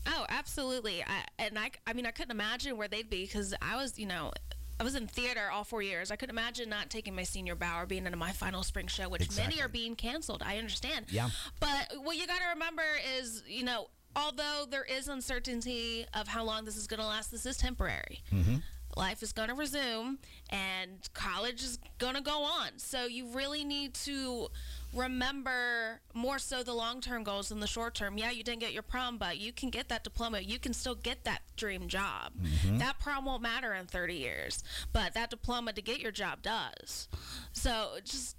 [0.08, 1.04] Oh, absolutely.
[1.04, 4.08] I, and I, I mean, I couldn't imagine where they'd be because I was, you
[4.08, 4.32] know,
[4.80, 6.10] I was in theater all four years.
[6.10, 9.08] I couldn't imagine not taking my senior bow or being in my final spring show,
[9.08, 9.56] which Exactly.
[9.58, 10.42] many are being canceled.
[10.44, 11.06] I understand.
[11.10, 11.30] Yeah.
[11.60, 12.82] But what you got to remember
[13.20, 17.30] is, you know, although there is uncertainty of how long this is going to last,
[17.32, 18.24] this is temporary.
[18.34, 18.56] Mm-hmm.
[18.96, 20.20] Life is going to resume
[20.50, 22.78] and college is going to go on.
[22.78, 24.48] So you really need to
[24.94, 28.18] remember more so the long term goals than the short term.
[28.18, 30.39] Yeah, you didn't get your prom, but you can get that diploma.
[30.39, 32.34] You can still get that dream job.
[32.42, 32.80] Mm-hmm.
[32.80, 37.08] That prom won't matter in 30 years, but that diploma to get your job does.
[37.54, 38.36] So just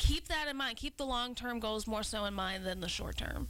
[0.00, 0.76] keep that in mind.
[0.76, 3.46] Keep the long term goals more so in mind than the short term.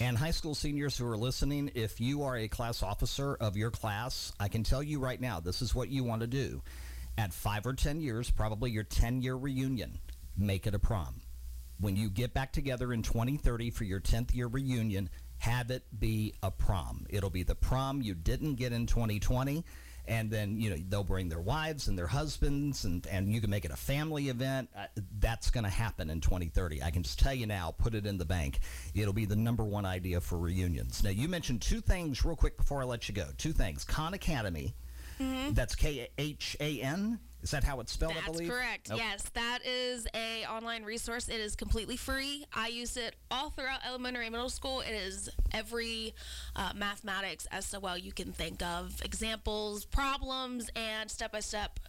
[0.00, 3.70] And high school seniors who are listening, if you are a class officer of your
[3.70, 6.62] class, I can tell you right now, this is what you want to do.
[7.16, 9.98] At five or 10 years, probably your 10 year reunion,
[10.36, 11.22] make it a prom.
[11.80, 16.34] When you get back together in 2030 for your 10th year reunion, have it be
[16.42, 17.06] a prom.
[17.10, 19.64] It'll be the prom you didn't get in 2020.
[20.06, 23.50] And then, you know, they'll bring their wives and their husbands, and, and you can
[23.50, 24.68] make it a family event.
[24.76, 24.86] Uh,
[25.18, 26.82] that's going to happen in 2030.
[26.82, 28.58] I can just tell you now, put it in the bank.
[28.94, 31.02] It'll be the number one idea for reunions.
[31.02, 33.26] Now, you mentioned two things real quick before I let you go.
[33.38, 33.84] Two things.
[33.84, 34.74] Khan Academy,
[35.54, 37.18] that's K H A N.
[37.44, 38.90] Is that how it's spelled, I That's correct.
[38.90, 39.02] Okay.
[39.02, 41.28] Yes, that is a online resource.
[41.28, 42.46] It is completely free.
[42.54, 44.80] I use it all throughout elementary and middle school.
[44.80, 46.14] It is every
[46.56, 51.80] uh, mathematics SOL you can think of, examples, problems, and step by step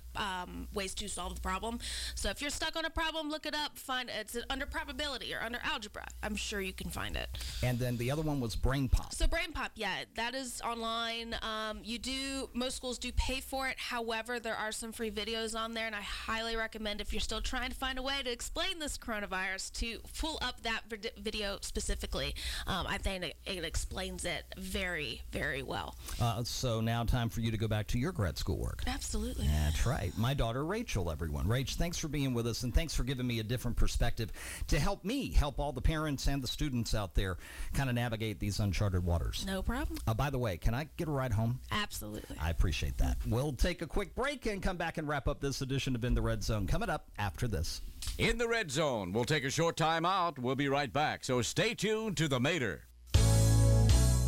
[0.74, 1.80] ways to solve the problem.
[2.16, 3.78] So if you're stuck on a problem, look it up.
[3.78, 6.06] Find it's under probability or under algebra.
[6.24, 7.30] I'm sure you can find it.
[7.64, 9.14] And then the other one was Brain Pop.
[9.14, 11.36] So Brain Pop, yeah, that is online.
[11.42, 13.78] Um, you do most schools do pay for it.
[13.78, 17.42] However, there are some free videos on there, and I highly recommend if you're still
[17.42, 21.58] trying to find a way to explain this coronavirus to pull up that vid- video
[21.62, 22.36] specifically.
[22.68, 25.96] Um, I think it, it explains it very, very well.
[26.22, 28.84] Uh, so now time for you to go back to your grad school work.
[28.88, 29.48] Absolutely.
[29.48, 30.05] That's right.
[30.18, 31.46] My daughter Rachel, everyone.
[31.46, 34.32] Rach, thanks for being with us and thanks for giving me a different perspective
[34.68, 37.38] to help me help all the parents and the students out there
[37.74, 39.46] kind of navigate these uncharted waters.
[39.48, 40.00] No problem.
[40.08, 41.60] Uh, by the way, can I get a ride home?
[41.72, 42.38] Absolutely.
[42.40, 43.18] I appreciate that.
[43.28, 46.14] We'll take a quick break and come back and wrap up this edition of In
[46.14, 46.68] the Red Zone.
[46.68, 47.82] Coming up after this.
[48.18, 50.40] In the red zone, we'll take a short time out.
[50.40, 51.24] We'll be right back.
[51.26, 52.84] So stay tuned to the Mater.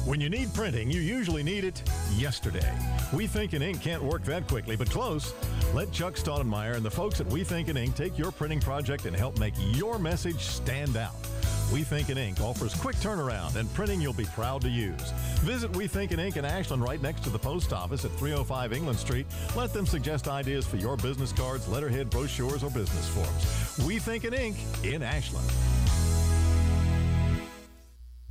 [0.05, 1.84] When you need printing, you usually need it
[2.15, 2.73] yesterday.
[3.13, 5.34] We Think in Ink can't work that quickly, but close.
[5.74, 9.05] Let Chuck Stoudemire and the folks at We Think in Ink take your printing project
[9.05, 11.13] and help make your message stand out.
[11.74, 15.11] We Think in Ink offers quick turnaround and printing you'll be proud to use.
[15.41, 18.72] Visit We Think in Ink in Ashland right next to the post office at 305
[18.72, 19.26] England Street.
[19.57, 23.86] Let them suggest ideas for your business cards, letterhead, brochures, or business forms.
[23.86, 24.55] We Think in Ink
[24.86, 25.51] in Ashland.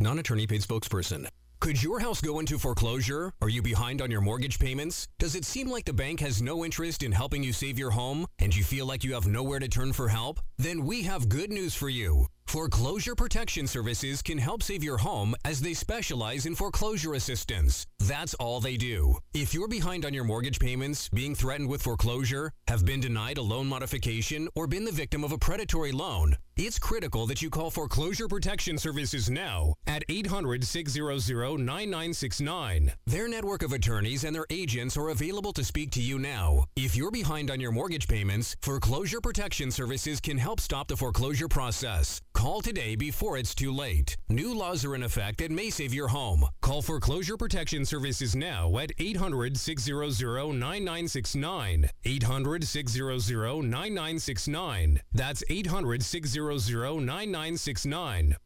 [0.00, 1.28] Non attorney paid spokesperson.
[1.58, 3.32] Could your house go into foreclosure?
[3.40, 5.08] Are you behind on your mortgage payments?
[5.18, 8.26] Does it seem like the bank has no interest in helping you save your home
[8.38, 10.38] and you feel like you have nowhere to turn for help?
[10.58, 12.26] Then we have good news for you.
[12.46, 17.86] Foreclosure Protection Services can help save your home as they specialize in foreclosure assistance.
[17.98, 19.18] That's all they do.
[19.34, 23.42] If you're behind on your mortgage payments, being threatened with foreclosure, have been denied a
[23.42, 27.70] loan modification, or been the victim of a predatory loan, it's critical that you call
[27.70, 32.92] Foreclosure Protection Services now at 800 600 9969.
[33.06, 36.64] Their network of attorneys and their agents are available to speak to you now.
[36.74, 41.48] If you're behind on your mortgage payments, Foreclosure Protection Services can help stop the foreclosure
[41.48, 42.22] process.
[42.36, 44.14] Call today before it's too late.
[44.28, 46.44] New laws are in effect that may save your home.
[46.60, 51.88] Call Foreclosure Protection Services now at 800 600 9969.
[52.04, 55.00] 800 600 9969.
[55.14, 58.36] That's 800 600 9969.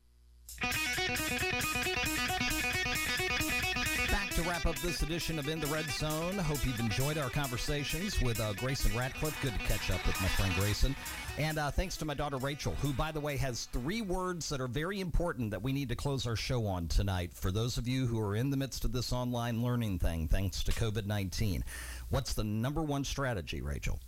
[4.51, 6.37] Wrap up this edition of In the Red Zone.
[6.37, 9.41] Hope you've enjoyed our conversations with uh, Grayson Radcliffe.
[9.41, 10.97] Good to catch up with my friend Grayson.
[11.39, 14.61] And uh, thanks to my daughter Rachel, who, by the way, has three words that
[14.61, 17.33] are very important that we need to close our show on tonight.
[17.33, 20.65] For those of you who are in the midst of this online learning thing, thanks
[20.65, 21.63] to COVID 19,
[22.09, 24.01] what's the number one strategy, Rachel?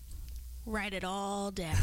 [0.65, 1.77] Write it all down.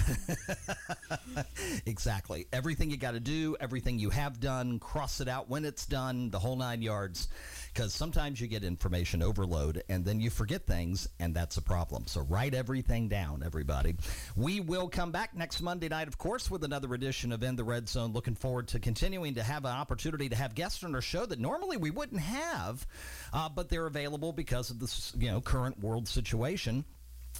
[1.85, 2.47] exactly.
[2.53, 6.29] Everything you got to do, everything you have done, cross it out when it's done,
[6.29, 7.27] the whole nine yards.
[7.79, 12.07] Because sometimes you get information overload and then you forget things, and that's a problem.
[12.07, 13.95] So write everything down, everybody.
[14.35, 17.63] We will come back next Monday night, of course, with another edition of In the
[17.63, 18.11] Red Zone.
[18.11, 21.39] Looking forward to continuing to have an opportunity to have guests on our show that
[21.39, 22.85] normally we wouldn't have,
[23.31, 26.83] uh, but they're available because of this, you know, current world situation.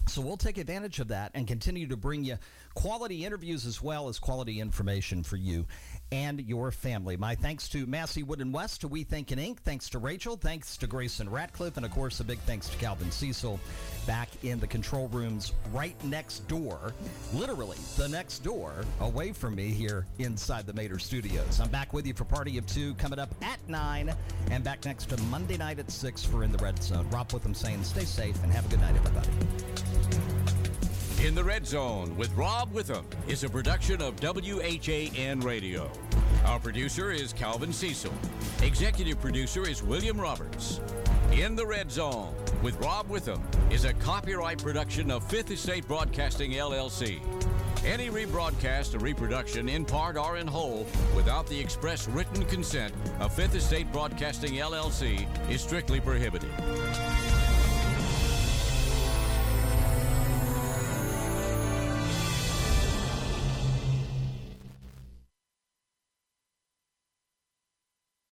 [0.07, 2.37] So we'll take advantage of that and continue to bring you
[2.80, 5.65] quality interviews as well as quality information for you
[6.13, 7.17] and your family.
[7.17, 9.61] My thanks to Massey Wood and West, to We Think in Ink.
[9.63, 10.38] Thanks to Rachel.
[10.38, 11.75] Thanks to Grayson Radcliffe.
[11.75, 13.59] And of course, a big thanks to Calvin Cecil
[14.07, 16.93] back in the control rooms right next door,
[17.34, 18.71] literally the next door
[19.01, 21.59] away from me here inside the Mater Studios.
[21.59, 24.15] I'm back with you for Party of Two coming up at 9
[24.51, 27.09] and back next to Monday night at 6 for In the Red Zone.
[27.09, 30.38] Rob Witham saying stay safe and have a good night, everybody.
[31.26, 35.91] In the Red Zone with Rob Witham is a production of WHAN Radio.
[36.45, 38.13] Our producer is Calvin Cecil.
[38.63, 40.80] Executive producer is William Roberts.
[41.34, 46.51] In the Red Zone with Rob Witham is a copyright production of Fifth Estate Broadcasting
[46.51, 47.20] LLC.
[47.86, 53.34] Any rebroadcast or reproduction in part or in whole without the express written consent of
[53.34, 56.49] Fifth Estate Broadcasting LLC is strictly prohibited.